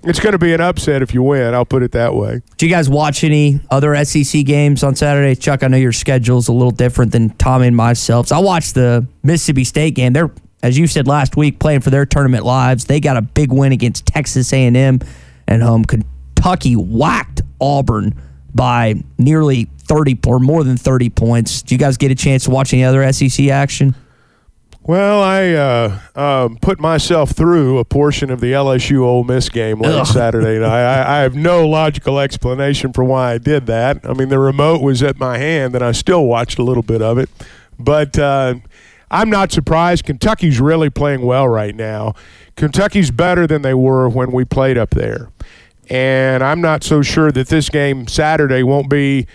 [0.06, 1.54] It's going to be an upset if you win.
[1.54, 2.42] I'll put it that way.
[2.58, 5.34] Do you guys watch any other SEC games on Saturday?
[5.34, 8.28] Chuck, I know your schedule's a little different than Tommy and myself.
[8.28, 10.12] So I watched the Mississippi State game.
[10.12, 10.30] They're
[10.64, 12.86] as you said last week, playing for their tournament lives.
[12.86, 14.98] They got a big win against Texas A&M
[15.46, 15.84] and home.
[15.84, 18.18] Kentucky whacked Auburn
[18.54, 21.60] by nearly 30 or more than 30 points.
[21.60, 23.94] Do you guys get a chance to watch any other SEC action?
[24.86, 29.80] Well, I uh, um, put myself through a portion of the LSU Ole Miss game
[29.80, 30.12] last.
[30.12, 30.68] Saturday night.
[30.68, 34.00] I, I, have no logical explanation for why I did that.
[34.04, 37.00] I mean, the remote was at my hand, and I still watched a little bit
[37.00, 37.30] of it.
[37.78, 38.56] But uh,
[39.10, 40.04] I'm not surprised.
[40.04, 42.12] Kentucky's really playing well right now.
[42.54, 45.30] Kentucky's better than they were when we played up there.
[45.88, 49.26] And I'm not so sure that this game Saturday won't be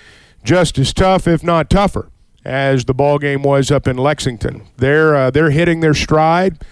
[0.43, 2.11] just as tough, if not tougher
[2.49, 4.63] as the ball game was up in Lexington.
[4.77, 6.63] They're uh, they're hitting their stride.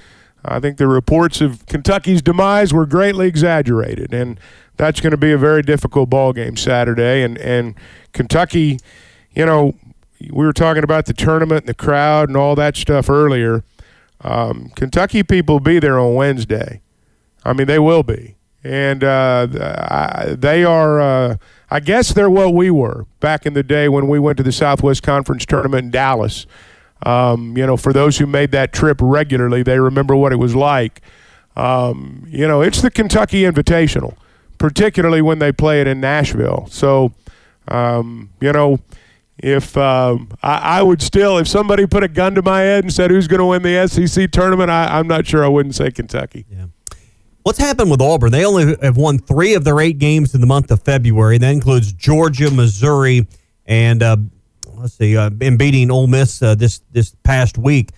[0.43, 4.39] I think the reports of Kentucky's demise were greatly exaggerated, and
[4.78, 7.21] that's going to be a very difficult ball game Saturday.
[7.21, 7.75] And and
[8.11, 8.80] Kentucky,
[9.36, 9.75] you know,
[10.32, 13.63] we were talking about the tournament and the crowd and all that stuff earlier.
[14.21, 16.82] Um, Kentucky people will be there on Wednesday.
[17.45, 20.99] I mean, they will be, and uh, I, they are.
[20.99, 21.37] Uh,
[21.69, 24.53] I guess they're what we were back in the day when we went to the
[24.53, 26.45] Southwest Conference tournament in Dallas.
[27.05, 30.55] Um, you know, for those who made that trip regularly, they remember what it was
[30.55, 31.01] like.
[31.55, 34.15] Um, you know, it's the Kentucky Invitational,
[34.57, 36.67] particularly when they play it in Nashville.
[36.71, 37.13] So,
[37.67, 38.79] um, you know,
[39.39, 42.93] if um, I, I, would still, if somebody put a gun to my head and
[42.93, 45.91] said who's going to win the SEC tournament, I, am not sure I wouldn't say
[45.91, 46.45] Kentucky.
[46.49, 46.65] Yeah.
[47.47, 48.33] What's happened with Auburn?
[48.33, 51.37] They only have won three of their eight games in the month of February.
[51.37, 53.25] That includes Georgia, Missouri,
[53.65, 54.17] and uh,
[54.73, 57.91] let's see, uh, been beating Ole Miss uh, this this past week.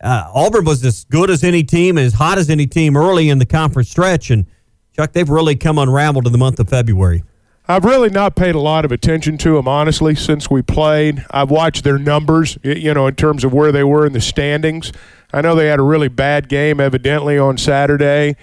[0.00, 3.38] Uh, Auburn was as good as any team, as hot as any team early in
[3.38, 4.46] the conference stretch, and
[4.94, 7.22] Chuck, they've really come unraveled in the month of February.
[7.68, 11.22] I've really not paid a lot of attention to them, honestly, since we played.
[11.30, 14.90] I've watched their numbers, you know, in terms of where they were in the standings.
[15.34, 18.36] I know they had a really bad game, evidently, on Saturday.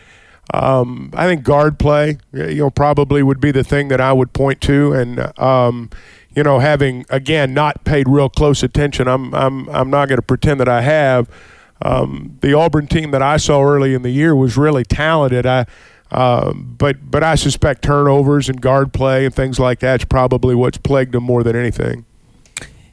[0.54, 4.34] Um, I think guard play, you know, probably would be the thing that I would
[4.34, 5.89] point to, and um,
[6.36, 10.26] you know, having again not paid real close attention, I'm I'm I'm not going to
[10.26, 11.28] pretend that I have.
[11.82, 15.45] Um, the Auburn team that I saw early in the year was really talented.
[15.47, 15.66] I,
[16.12, 20.78] um, but but I suspect turnovers and guard play and things like that's probably what's
[20.78, 22.06] plagued them more than anything.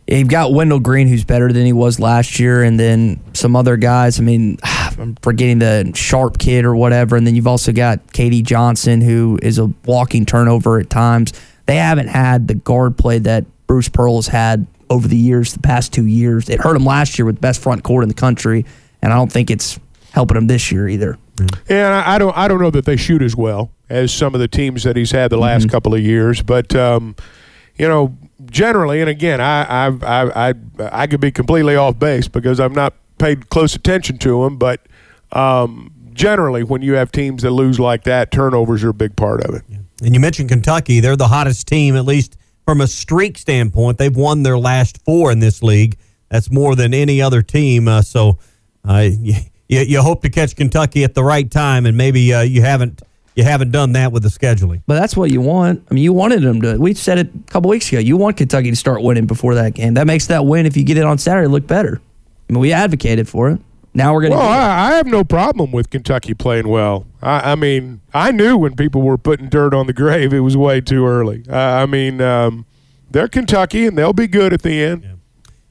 [0.06, 3.76] You've got Wendell Green, who's better than he was last year, and then some other
[3.76, 4.18] guys.
[4.18, 4.58] I mean,
[5.00, 7.16] I'm forgetting the Sharp kid or whatever.
[7.16, 8.42] And then you've also got K.D.
[8.42, 11.32] Johnson, who is a walking turnover at times.
[11.66, 15.60] They haven't had the guard play that Bruce Pearl has had over the years, the
[15.60, 16.48] past two years.
[16.50, 18.66] It hurt him last year with the best front court in the country,
[19.00, 19.78] and I don't think it's
[20.12, 21.16] helping him this year either.
[21.68, 22.36] Yeah, I don't.
[22.36, 25.12] I don't know that they shoot as well as some of the teams that he's
[25.12, 25.70] had the last mm-hmm.
[25.70, 27.16] couple of years, but um,
[27.78, 28.14] you know,
[28.46, 32.74] generally, and again, I, I, I, I, I could be completely off base because I'm
[32.74, 34.80] not paid close attention to him, but
[35.32, 39.42] um, generally, when you have teams that lose like that, turnovers are a big part
[39.44, 39.62] of it.
[40.02, 43.98] And you mentioned Kentucky; they're the hottest team, at least from a streak standpoint.
[43.98, 45.98] They've won their last four in this league.
[46.28, 47.88] That's more than any other team.
[47.88, 48.38] Uh, so,
[48.88, 49.34] uh, you,
[49.68, 53.02] you hope to catch Kentucky at the right time, and maybe uh, you haven't
[53.34, 54.82] you haven't done that with the scheduling.
[54.86, 55.86] But that's what you want.
[55.90, 56.76] I mean, you wanted them to.
[56.76, 57.98] We said it a couple weeks ago.
[57.98, 59.94] You want Kentucky to start winning before that game.
[59.94, 62.00] That makes that win if you get it on Saturday look better.
[62.48, 63.60] I mean, we advocated for it.
[63.92, 64.38] Now we're going to.
[64.38, 67.06] Well, I, I, have no problem with Kentucky playing well.
[67.20, 70.56] I, I, mean, I knew when people were putting dirt on the grave, it was
[70.56, 71.44] way too early.
[71.48, 72.66] Uh, I mean, um,
[73.10, 75.02] they're Kentucky, and they'll be good at the end.
[75.02, 75.12] Yeah.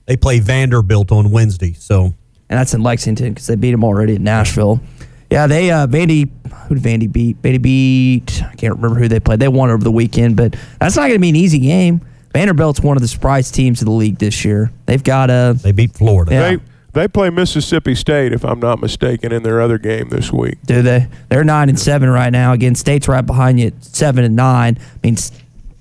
[0.06, 2.14] They play Vanderbilt on Wednesday, so.
[2.50, 4.82] And that's in Lexington because they beat them already at Nashville.
[5.30, 6.30] Yeah, they uh, Vandy.
[6.68, 7.42] Who did Vandy beat?
[7.42, 8.44] Vandy beat.
[8.44, 9.40] I can't remember who they played.
[9.40, 12.02] They won over the weekend, but that's not going to be an easy game.
[12.34, 14.72] Vanderbilt's one of the surprise teams of the league this year.
[14.88, 15.56] They've got a.
[15.62, 16.32] They beat Florida.
[16.32, 16.50] Yeah.
[16.50, 16.64] They
[16.94, 20.58] they play Mississippi State, if I'm not mistaken, in their other game this week.
[20.66, 21.08] Do they?
[21.30, 22.54] They're nine and seven right now.
[22.54, 24.78] Again, State's right behind you, at seven and nine.
[24.80, 25.18] I mean,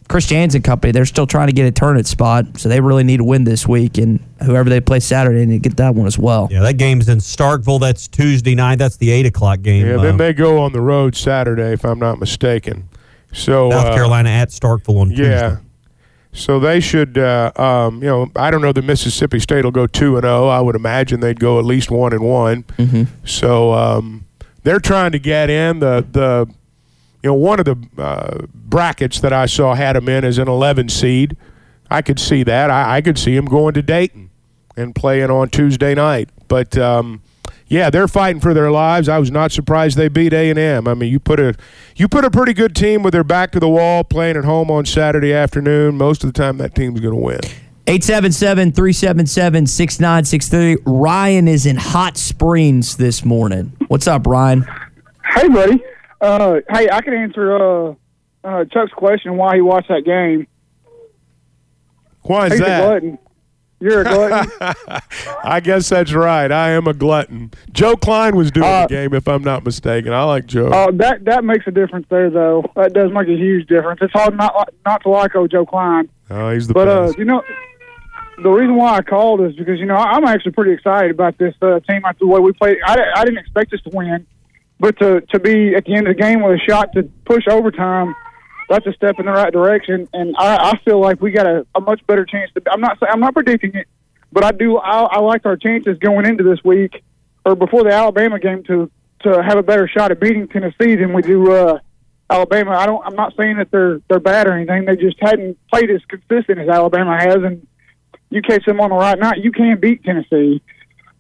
[0.09, 3.05] Chris Jans and company, they're still trying to get a tournament spot, so they really
[3.05, 3.99] need to win this week.
[3.99, 6.49] And whoever they play Saturday, need to get that one as well.
[6.51, 7.81] Yeah, that game's in Starkville.
[7.81, 8.77] That's Tuesday night.
[8.77, 9.87] That's the eight o'clock game.
[9.87, 12.89] Yeah, then uh, they go on the road Saturday, if I'm not mistaken.
[13.33, 15.57] So South uh, Carolina at Starkville on Tuesday.
[16.33, 18.73] So they should, uh, um, you know, I don't know.
[18.73, 20.45] The Mississippi State will go two and zero.
[20.45, 20.49] Oh.
[20.49, 22.65] I would imagine they'd go at least one and one.
[22.77, 23.05] Mm-hmm.
[23.25, 24.27] So um,
[24.63, 25.81] they're trying to get in.
[25.81, 26.49] The the
[27.23, 30.49] you know, one of the uh, brackets that I saw had him in as an
[30.49, 31.37] 11 seed.
[31.91, 32.71] I could see that.
[32.71, 34.31] I, I could see him going to Dayton
[34.77, 36.29] and playing on Tuesday night.
[36.47, 37.23] But um,
[37.69, 39.09] yeah, they're fighting for their lives.
[39.09, 40.89] I was not surprised they beat A and M.
[40.89, 41.55] I mean, you put a
[41.97, 44.71] you put a pretty good team with their back to the wall playing at home
[44.71, 45.97] on Saturday afternoon.
[45.97, 47.41] Most of the time, that team's going to win.
[47.87, 50.77] 877 377 6963.
[50.85, 53.77] Ryan is in Hot Springs this morning.
[53.89, 54.67] What's up, Ryan?
[55.25, 55.83] Hey, buddy.
[56.21, 57.95] Uh, hey, I can answer uh,
[58.45, 60.47] uh, Chuck's question why he watched that game.
[62.23, 63.19] Why is He's that?
[63.81, 64.51] You're a glutton.
[65.45, 66.51] I guess that's right.
[66.51, 67.53] I am a glutton.
[67.73, 70.13] Joe Kleine was doing uh, the game, if I'm not mistaken.
[70.13, 70.69] I like Joe.
[70.69, 72.65] Uh, that that makes a difference there, though.
[72.75, 74.01] That does make a huge difference.
[74.03, 76.09] It's hard not not to like old Joe Kleine.
[76.31, 77.15] Oh, he's the but, best.
[77.15, 77.43] uh, you know,
[78.43, 81.55] the reason why I called is because you know I'm actually pretty excited about this
[81.63, 82.79] uh, team the way we played.
[82.85, 84.27] I, I didn't expect us to win.
[84.81, 87.45] But to to be at the end of the game with a shot to push
[87.49, 88.15] overtime,
[88.69, 90.09] that's a step in the right direction.
[90.13, 92.51] And I, I feel like we got a, a much better chance.
[92.55, 93.87] To, I'm not I'm not predicting it,
[94.33, 97.03] but I do I, I like our chances going into this week
[97.45, 98.91] or before the Alabama game to
[99.23, 101.79] to have a better shot at beating Tennessee than we do uh,
[102.31, 102.73] Alabama.
[102.73, 103.05] I don't.
[103.05, 104.85] I'm not saying that they're they're bad or anything.
[104.85, 107.67] They just hadn't played as consistent as Alabama has, and
[108.31, 110.63] you catch them on the right night, you can beat Tennessee.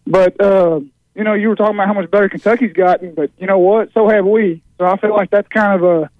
[0.06, 0.80] But uh,
[1.14, 3.92] you know, you were talking about how much better Kentucky's gotten, but you know what?
[3.92, 4.62] So have we.
[4.78, 6.10] So I feel like that's kind of a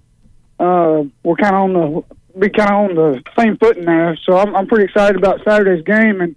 [0.59, 2.03] uh, we're kind of on the
[2.39, 4.17] be kind of on the same footing there.
[4.23, 6.35] So I'm, I'm pretty excited about Saturday's game, and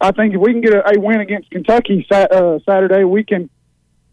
[0.00, 3.24] I think if we can get a, a win against Kentucky sat, uh, Saturday, we
[3.24, 3.50] can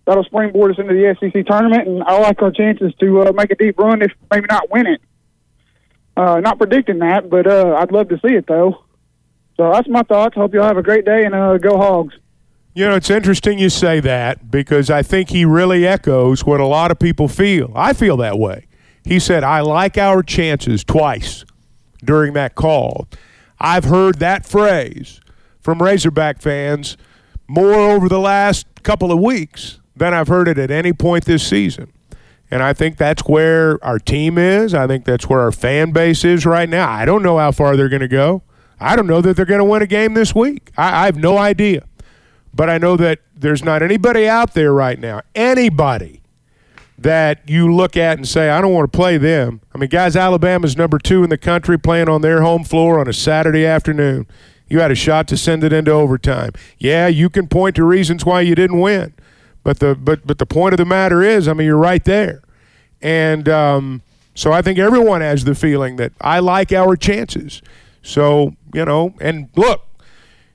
[0.05, 3.51] that'll springboard us into the SEC tournament, and I like our chances to uh, make
[3.51, 5.01] a deep run if maybe not win it.
[6.17, 8.83] Uh, not predicting that, but uh, I'd love to see it though.
[9.57, 10.35] So that's my thoughts.
[10.35, 12.15] Hope y'all have a great day and uh, go Hogs.
[12.73, 16.65] You know, it's interesting you say that because I think he really echoes what a
[16.65, 17.71] lot of people feel.
[17.75, 18.67] I feel that way.
[19.03, 21.45] He said, I like our chances twice
[22.03, 23.07] during that call.
[23.59, 25.19] I've heard that phrase
[25.59, 26.97] from Razorback fans
[27.47, 31.45] more over the last couple of weeks than I've heard it at any point this
[31.45, 31.91] season.
[32.49, 34.73] And I think that's where our team is.
[34.73, 36.89] I think that's where our fan base is right now.
[36.89, 38.43] I don't know how far they're going to go.
[38.79, 40.71] I don't know that they're going to win a game this week.
[40.75, 41.85] I, I have no idea.
[42.53, 46.20] But I know that there's not anybody out there right now, anybody
[47.01, 49.61] that you look at and say, I don't want to play them.
[49.73, 53.07] I mean, guys, Alabama's number two in the country playing on their home floor on
[53.07, 54.27] a Saturday afternoon.
[54.67, 56.51] You had a shot to send it into overtime.
[56.77, 59.13] Yeah, you can point to reasons why you didn't win.
[59.63, 62.41] But the but but the point of the matter is, I mean, you're right there,
[63.01, 64.01] and um,
[64.33, 67.61] so I think everyone has the feeling that I like our chances.
[68.01, 69.85] So you know, and look,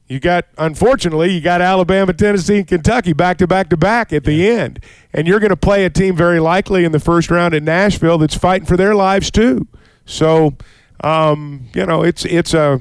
[0.09, 4.25] you got unfortunately you got Alabama, Tennessee, and Kentucky back to back to back at
[4.25, 4.81] the end,
[5.13, 8.19] and you're going to play a team very likely in the first round in Nashville
[8.19, 9.67] that's fighting for their lives too.
[10.05, 10.57] So
[11.03, 12.81] um, you know, it's it's a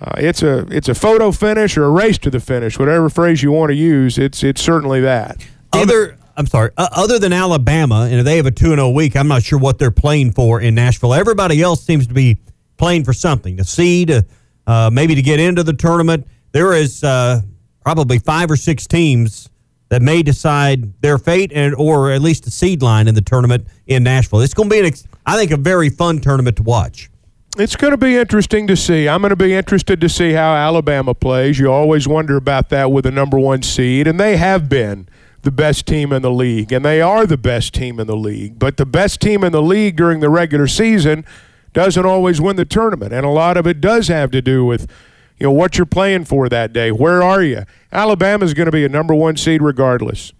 [0.00, 3.42] uh, it's a it's a photo finish or a race to the finish, whatever phrase
[3.42, 4.18] you want to use.
[4.18, 5.46] It's it's certainly that.
[5.72, 6.70] Other, I'm sorry.
[6.76, 9.14] Uh, other than Alabama, and they have a two and zero week.
[9.16, 11.14] I'm not sure what they're playing for in Nashville.
[11.14, 12.38] Everybody else seems to be
[12.76, 14.10] playing for something, to seed,
[14.66, 16.26] uh, maybe to get into the tournament.
[16.52, 17.42] There is uh,
[17.82, 19.48] probably five or six teams
[19.88, 23.66] that may decide their fate and or at least a seed line in the tournament
[23.86, 24.40] in Nashville.
[24.40, 24.92] It's going to be, an,
[25.26, 27.10] I think, a very fun tournament to watch.
[27.58, 29.08] It's going to be interesting to see.
[29.08, 31.58] I'm going to be interested to see how Alabama plays.
[31.58, 35.08] You always wonder about that with a number one seed, and they have been
[35.42, 38.58] the best team in the league, and they are the best team in the league.
[38.58, 41.24] But the best team in the league during the regular season
[41.72, 44.88] doesn't always win the tournament, and a lot of it does have to do with
[45.40, 46.92] you know what you're playing for that day.
[46.92, 47.64] Where are you?
[47.90, 50.32] Alabama's going to be a number one seed regardless.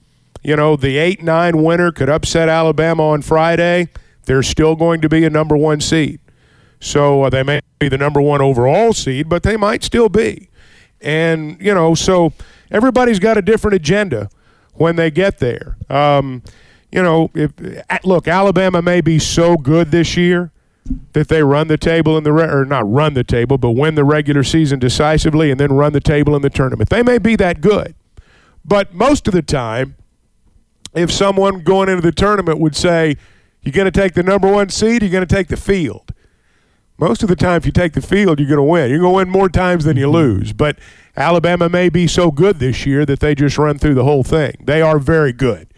[0.42, 3.88] You know the eight nine winner could upset Alabama on Friday.
[4.24, 6.20] They're still going to be a number one seed.
[6.80, 10.50] So uh, they may be the number one overall seed, but they might still be.
[11.00, 12.34] And you know, so
[12.70, 14.28] everybody's got a different agenda
[14.74, 15.78] when they get there.
[15.88, 16.42] Um,
[16.92, 17.52] you know, if
[18.04, 20.52] look, Alabama may be so good this year
[21.12, 23.94] that they run the table in the re- or not run the table, but win
[23.94, 26.88] the regular season decisively and then run the table in the tournament.
[26.90, 27.94] They may be that good,
[28.64, 29.96] but most of the time,
[30.94, 33.16] if someone going into the tournament would say,
[33.62, 36.12] "You're going to take the number one seed, you're going to take the field."
[36.98, 38.90] Most of the time, if you take the field, you're going to win.
[38.90, 40.14] You're going to win more times than you Mm-hmm.
[40.40, 40.52] lose.
[40.52, 40.78] But
[41.16, 44.52] Alabama may be so good this year that they just run through the whole thing.
[44.64, 45.69] They are very good.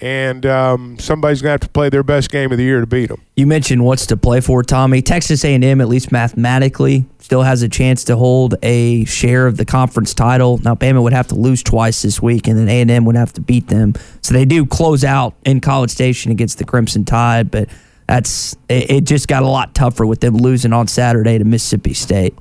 [0.00, 2.86] And um, somebody's going to have to play their best game of the year to
[2.86, 3.20] beat them.
[3.34, 5.02] You mentioned what's to play for, Tommy.
[5.02, 9.64] Texas A&M, at least mathematically, still has a chance to hold a share of the
[9.64, 10.58] conference title.
[10.58, 13.40] Now, Bama would have to lose twice this week, and then A&M would have to
[13.40, 13.94] beat them.
[14.22, 17.68] So they do close out in College Station against the Crimson Tide, but
[18.06, 21.92] that's it, it just got a lot tougher with them losing on Saturday to Mississippi
[21.92, 22.34] State.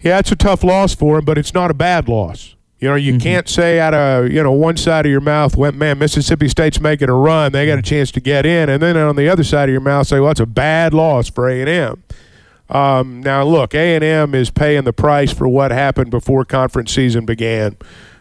[0.00, 2.56] Yeah, it's a tough loss for them, but it's not a bad loss.
[2.80, 5.72] You know, you can't say out of you know one side of your mouth, "Well,
[5.72, 8.96] man, Mississippi State's making a run; they got a chance to get in," and then
[8.96, 11.60] on the other side of your mouth, say, "Well, it's a bad loss for A
[11.60, 12.02] and M."
[12.70, 16.92] Um, now, look, A and M is paying the price for what happened before conference
[16.92, 17.76] season began.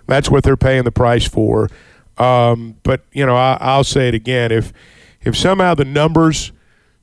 [0.07, 1.69] That's what they're paying the price for.
[2.17, 4.73] Um, but you know, I, I'll say it again: if
[5.21, 6.51] if somehow the numbers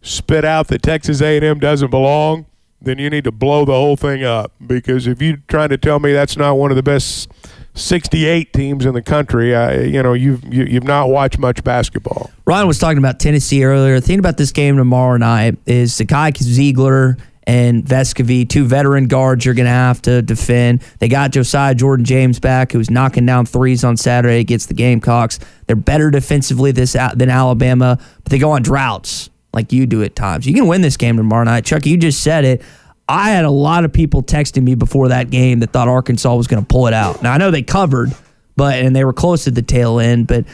[0.02, 2.46] spit out that Texas A and M doesn't belong,
[2.84, 4.52] then you need to blow the whole thing up.
[4.64, 7.30] Because if you're trying to tell me that's not one of the best
[7.74, 12.30] 68 teams in the country, I, you know, you've you, you've not watched much basketball.
[12.46, 14.00] Ryan was talking about Tennessee earlier.
[14.00, 19.44] The thing about this game tomorrow night is Zakai Zeigler and Vescovi, two veteran guards,
[19.44, 20.82] you're going to have to defend.
[20.98, 25.38] They got Josiah Jordan James back, who's knocking down threes on Saturday against the Gamecocks.
[25.66, 30.14] They're better defensively this than Alabama, but they go on droughts like you do at
[30.14, 30.46] times.
[30.46, 31.64] You can win this game tomorrow night.
[31.64, 32.62] Chuck, you just said it.
[33.08, 36.46] I had a lot of people texting me before that game that thought Arkansas was
[36.46, 37.22] going to pull it out.
[37.22, 38.14] Now I know they covered,
[38.56, 40.44] but and they were close at the tail end, but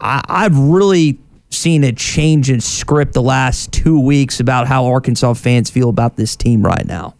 [0.00, 1.18] I, I've really
[1.50, 6.16] seen a change in script the last two weeks about how Arkansas fans feel about
[6.16, 7.14] this team right now.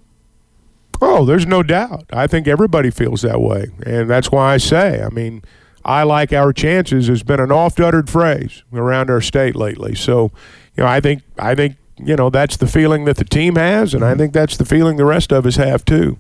[1.01, 2.07] Oh, there's no doubt.
[2.13, 5.03] I think everybody feels that way, and that's why I say.
[5.03, 5.43] I mean,
[5.85, 9.95] I like our chances has been an oft uttered phrase around our state lately.
[9.95, 10.33] So,
[10.79, 13.95] you know, I think I think you know that's the feeling that the team has,
[13.95, 16.19] and I think that's the feeling the rest of us have too.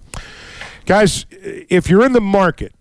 [0.84, 2.72] Guys, if you're in the market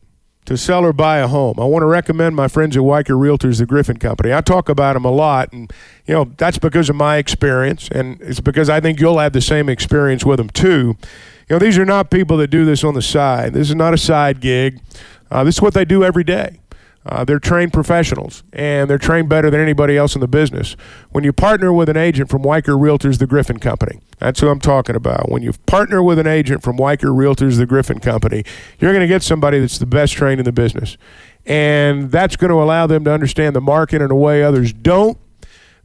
[0.46, 3.60] to sell or buy a home, I want to recommend my friends at Weichert Realtors,
[3.60, 4.34] the Griffin Company.
[4.34, 5.72] I talk about them a lot, and
[6.08, 9.42] you know that's because of my experience, and it's because I think you'll have the
[9.42, 10.98] same experience with them too.
[11.48, 13.54] You know, these are not people that do this on the side.
[13.54, 14.80] This is not a side gig.
[15.30, 16.60] Uh, this is what they do every day.
[17.08, 20.76] Uh, they're trained professionals, and they're trained better than anybody else in the business.
[21.12, 24.60] When you partner with an agent from Weichert Realtors, the Griffin Company, that's who I'm
[24.60, 25.32] talking about.
[25.32, 28.44] When you partner with an agent from Weichert Realtors, the Griffin Company,
[28.80, 30.98] you're going to get somebody that's the best trained in the business.
[31.46, 35.18] And that's going to allow them to understand the market in a way others don't.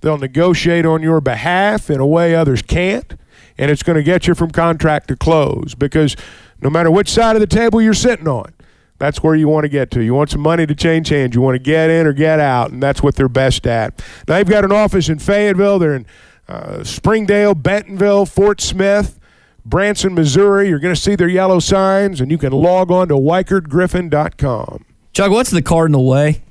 [0.00, 3.14] They'll negotiate on your behalf in a way others can't.
[3.56, 6.16] And it's going to get you from contract to close because
[6.60, 8.52] no matter which side of the table you're sitting on,
[8.98, 10.02] that's where you want to get to.
[10.02, 11.34] You want some money to change hands.
[11.34, 13.98] You want to get in or get out, and that's what they're best at.
[14.28, 15.78] Now, they've got an office in Fayetteville.
[15.78, 16.06] They're in
[16.48, 19.18] uh, Springdale, Bentonville, Fort Smith,
[19.64, 20.68] Branson, Missouri.
[20.68, 24.84] You're going to see their yellow signs, and you can log on to WeichertGriffin.com.
[25.12, 26.42] Chuck, what's the Cardinal way?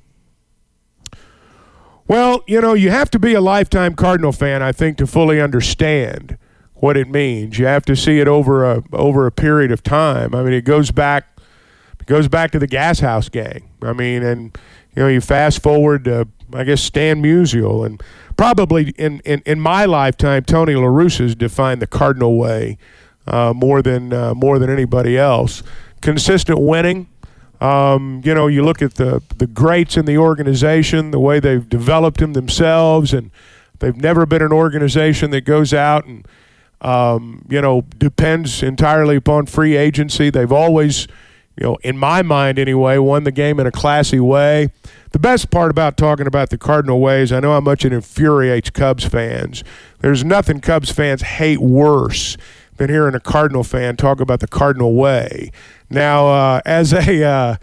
[2.08, 5.40] Well, you know, you have to be a lifetime Cardinal fan, I think, to fully
[5.40, 6.38] understand
[6.76, 7.58] what it means.
[7.58, 10.36] You have to see it over a over a period of time.
[10.36, 11.31] I mean, it goes back
[12.02, 13.70] it goes back to the Gas House gang.
[13.82, 14.58] I mean, and
[14.96, 18.02] you know, you fast forward to I guess Stan Musial, and
[18.36, 22.78] probably in in, in my lifetime, Tony La Russa has defined the Cardinal way
[23.28, 25.64] uh, more than uh, more than anybody else.
[26.02, 27.08] Consistent winning.
[27.60, 31.68] Um, you know, you look at the the greats in the organization, the way they've
[31.68, 33.30] developed them themselves, and
[33.80, 36.28] they've never been an organization that goes out and
[36.82, 40.32] um, you know depends entirely upon free agency.
[40.32, 41.08] They've always
[41.62, 44.70] you know, in my mind anyway, won the game in a classy way.
[45.12, 47.94] The best part about talking about the Cardinal way is I know how much it
[47.94, 49.64] infuriates Cubs fans.
[50.00, 52.36] There's nothing Cubs fans hate worse
[52.78, 55.52] than hearing a Cardinal fan talk about the Cardinal way.
[55.88, 57.58] Now, uh, as a uh,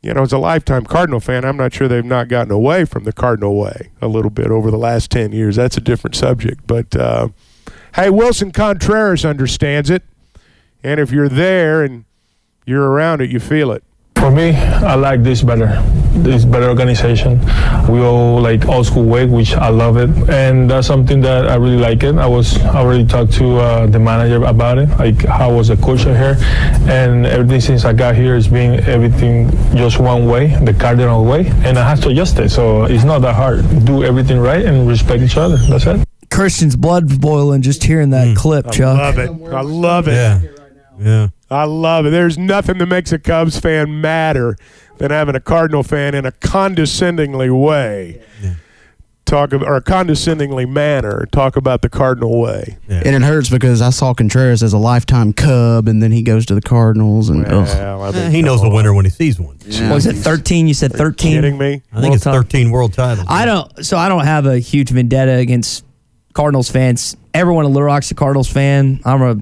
[0.00, 3.04] you know, as a lifetime Cardinal fan, I'm not sure they've not gotten away from
[3.04, 5.56] the Cardinal way a little bit over the last 10 years.
[5.56, 6.66] That's a different subject.
[6.66, 7.28] But uh,
[7.94, 10.02] hey, Willson Contreras understands it.
[10.82, 12.06] And if you're there and
[12.66, 13.82] you're around it, you feel it.
[14.16, 15.82] For me, I like this better.
[16.14, 17.40] This better organization.
[17.88, 21.56] We all like old school way, which I love it, and that's something that I
[21.56, 22.14] really like it.
[22.16, 25.70] I was I already talked to uh, the manager about it, like how I was
[25.70, 26.36] a coach here,
[26.86, 31.46] and everything since I got here is being everything just one way, the Cardinal way,
[31.64, 32.50] and I have to adjust it.
[32.50, 33.64] So it's not that hard.
[33.84, 35.56] Do everything right and respect each other.
[35.56, 36.06] That's it.
[36.30, 38.96] Christian's blood boiling just hearing that clip, Chuck.
[38.96, 39.30] I love it.
[39.52, 40.12] I love it.
[40.12, 40.40] Yeah.
[41.00, 41.28] Yeah.
[41.52, 42.10] I love it.
[42.10, 44.56] There's nothing that makes a Cubs fan madder
[44.98, 48.22] than having a Cardinal fan in a condescendingly way
[49.32, 52.76] talk about, or a condescendingly manner talk about the Cardinal way.
[52.88, 56.46] And it hurts because I saw Contreras as a lifetime Cub, and then he goes
[56.46, 58.14] to the Cardinals, and ugh.
[58.14, 59.58] Eh, he knows the winner when he sees one.
[59.88, 60.68] What was it 13?
[60.68, 61.32] You said 13?
[61.32, 61.82] kidding me?
[61.92, 63.26] I think it's 13 world titles.
[63.28, 63.84] I don't.
[63.84, 65.84] So I don't have a huge vendetta against
[66.34, 67.16] Cardinals fans.
[67.34, 69.00] Everyone in Little Rock's a Cardinals fan.
[69.04, 69.36] I'm a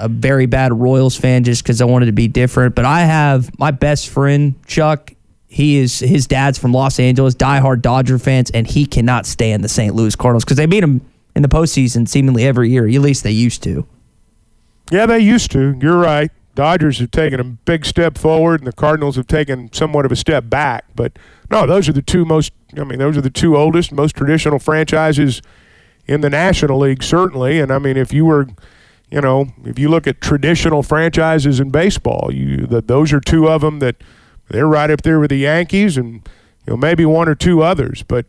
[0.00, 2.74] a very bad Royals fan just because I wanted to be different.
[2.74, 5.12] But I have my best friend Chuck.
[5.46, 9.68] He is his dad's from Los Angeles, diehard Dodger fans, and he cannot stand the
[9.68, 9.94] St.
[9.94, 11.00] Louis Cardinals because they beat him
[11.34, 12.86] in the postseason seemingly every year.
[12.86, 13.86] At least they used to.
[14.90, 15.76] Yeah, they used to.
[15.80, 16.30] You're right.
[16.54, 20.16] Dodgers have taken a big step forward, and the Cardinals have taken somewhat of a
[20.16, 20.84] step back.
[20.94, 21.18] But
[21.50, 22.52] no, those are the two most.
[22.76, 25.42] I mean, those are the two oldest, most traditional franchises
[26.06, 27.60] in the National League, certainly.
[27.60, 28.48] And I mean, if you were,
[29.10, 33.48] you know, if you look at traditional franchises in baseball, you that those are two
[33.48, 33.96] of them that
[34.48, 36.28] they're right up there with the Yankees, and
[36.66, 38.26] you know maybe one or two others, but.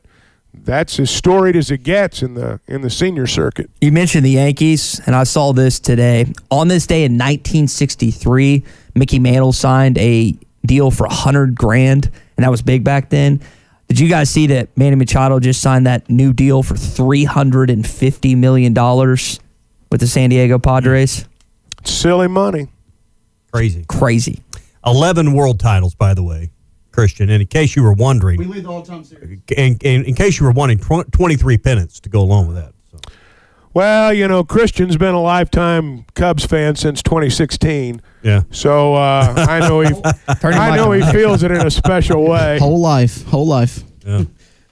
[0.54, 3.70] That's as storied as it gets in the in the senior circuit.
[3.80, 6.26] You mentioned the Yankees, and I saw this today.
[6.52, 8.62] On this day in 1963,
[8.94, 13.39] Mickey Mantle signed a deal for 100 grand, and that was big back then.
[13.88, 18.74] Did you guys see that Manny Machado just signed that new deal for $350 million
[19.92, 21.26] with the San Diego Padres?
[21.84, 22.68] Silly money.
[23.51, 23.86] Crazy.
[23.88, 24.42] Crazy.
[24.86, 26.51] 11 world titles, by the way,
[26.92, 27.30] Christian.
[27.30, 29.39] And in case you were wondering, We lead the all-time series.
[29.55, 32.74] in, in, in case you were wanting 23 pennants to go along with that.
[33.74, 38.01] Well, you know, Christian's been a lifetime Cubs fan since 2016.
[38.22, 38.42] Yeah.
[38.51, 39.93] So uh, I know he,
[40.43, 42.59] I know he feels it in a special way.
[42.59, 43.84] Whole life, whole life.
[44.05, 44.24] Yeah.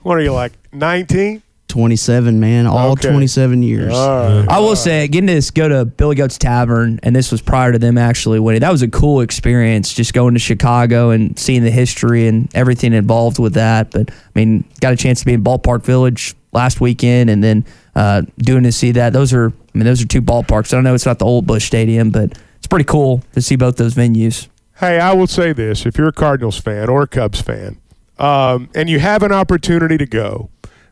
[0.01, 1.41] What are you like, 19?
[1.69, 2.67] 27, man.
[2.67, 3.09] All Okay.
[3.09, 3.93] 27 years.
[3.93, 7.79] I will say, getting to go to Billy Goat's Tavern, and this was prior to
[7.79, 8.61] them actually winning.
[8.61, 12.91] That was a cool experience, just going to Chicago and seeing the history and everything
[12.93, 13.91] involved with that.
[13.91, 17.65] But I mean, got a chance to be in Ballpark Village last weekend, and then
[17.95, 19.13] uh, doing to see that.
[19.13, 20.73] Those are, I mean, those are two ballparks.
[20.73, 23.55] I don't know, it's not the old Busch Stadium, but it's pretty cool to see
[23.55, 24.47] both those venues.
[24.77, 27.77] Hey, I will say this: if you're a Cardinals fan or a Cubs fan,
[28.17, 30.49] um, and you have an opportunity to go,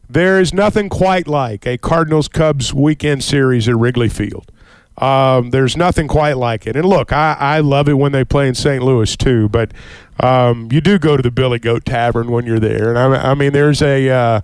[0.10, 4.52] there is nothing quite like a Cardinals Cubs weekend series at Wrigley Field.
[4.98, 6.76] Um, there's nothing quite like it.
[6.76, 8.84] And look, I, I love it when they play in St.
[8.84, 9.72] Louis too, but
[10.20, 12.90] um, you do go to the Billy Goat Tavern when you're there.
[12.90, 14.42] And I, I mean, there's a, uh,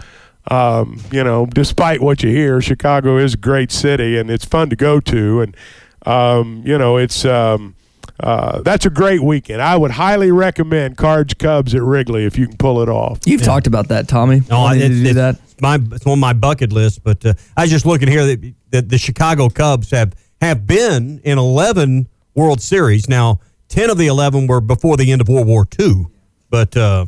[0.52, 4.70] um, you know, despite what you hear, Chicago is a great city and it's fun
[4.70, 5.42] to go to.
[5.42, 5.58] And,
[6.06, 7.26] um, you know, it's.
[7.26, 7.76] Um,
[8.20, 9.62] uh, that's a great weekend.
[9.62, 13.20] I would highly recommend Cards Cubs at Wrigley if you can pull it off.
[13.26, 14.42] You've talked about that, Tommy.
[14.50, 15.40] No, I, didn't do it's that.
[15.62, 17.04] my it's on my bucket list.
[17.04, 21.22] But uh, I was just looking here that, that the Chicago Cubs have have been
[21.24, 23.10] in eleven World Series.
[23.10, 26.06] Now, ten of the eleven were before the end of World War II,
[26.50, 27.06] but uh,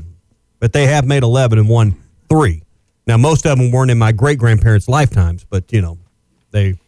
[0.59, 1.95] but they have made eleven and won
[2.29, 2.63] three.
[3.07, 5.99] Now, most of them weren't in my great grandparents' lifetimes, but you know,
[6.49, 6.79] they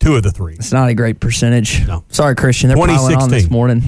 [0.00, 0.54] two of the three.
[0.54, 1.86] It's not a great percentage.
[1.86, 2.04] No.
[2.08, 2.68] Sorry, Christian.
[2.68, 3.82] They're piling on this morning.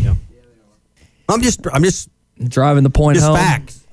[1.29, 2.09] I'm just I'm just
[2.49, 3.37] driving the point just home.
[3.37, 3.85] facts.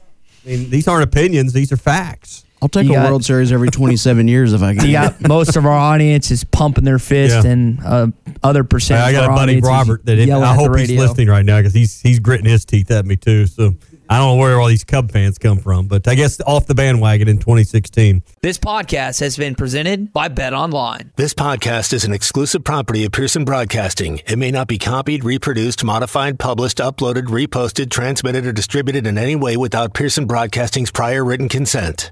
[0.45, 2.45] I mean, these aren't opinions; these are facts.
[2.61, 4.85] I'll take You a got- World Series every 27 years if I can.
[4.85, 7.51] You got most of our audience is pumping their fist, Yeah.
[7.51, 8.07] and uh,
[8.43, 9.01] other percent.
[9.01, 11.59] I of got our a buddy Robert that yelling I hope he's listening right now
[11.59, 13.45] because he's he's gritting his teeth at me too.
[13.47, 13.75] So
[14.11, 16.73] I don't know where all these Cub fans come from, but I guess off the
[16.73, 18.23] bandwagon in 2016.
[18.41, 21.11] This podcast has been presented by Bet Online.
[21.15, 24.21] This podcast is an exclusive property of Pearson Broadcasting.
[24.25, 29.35] It may not be copied, reproduced, modified, published, uploaded, reposted, transmitted, or distributed in any
[29.35, 32.11] way without Pearson Broadcasting's prior written consent.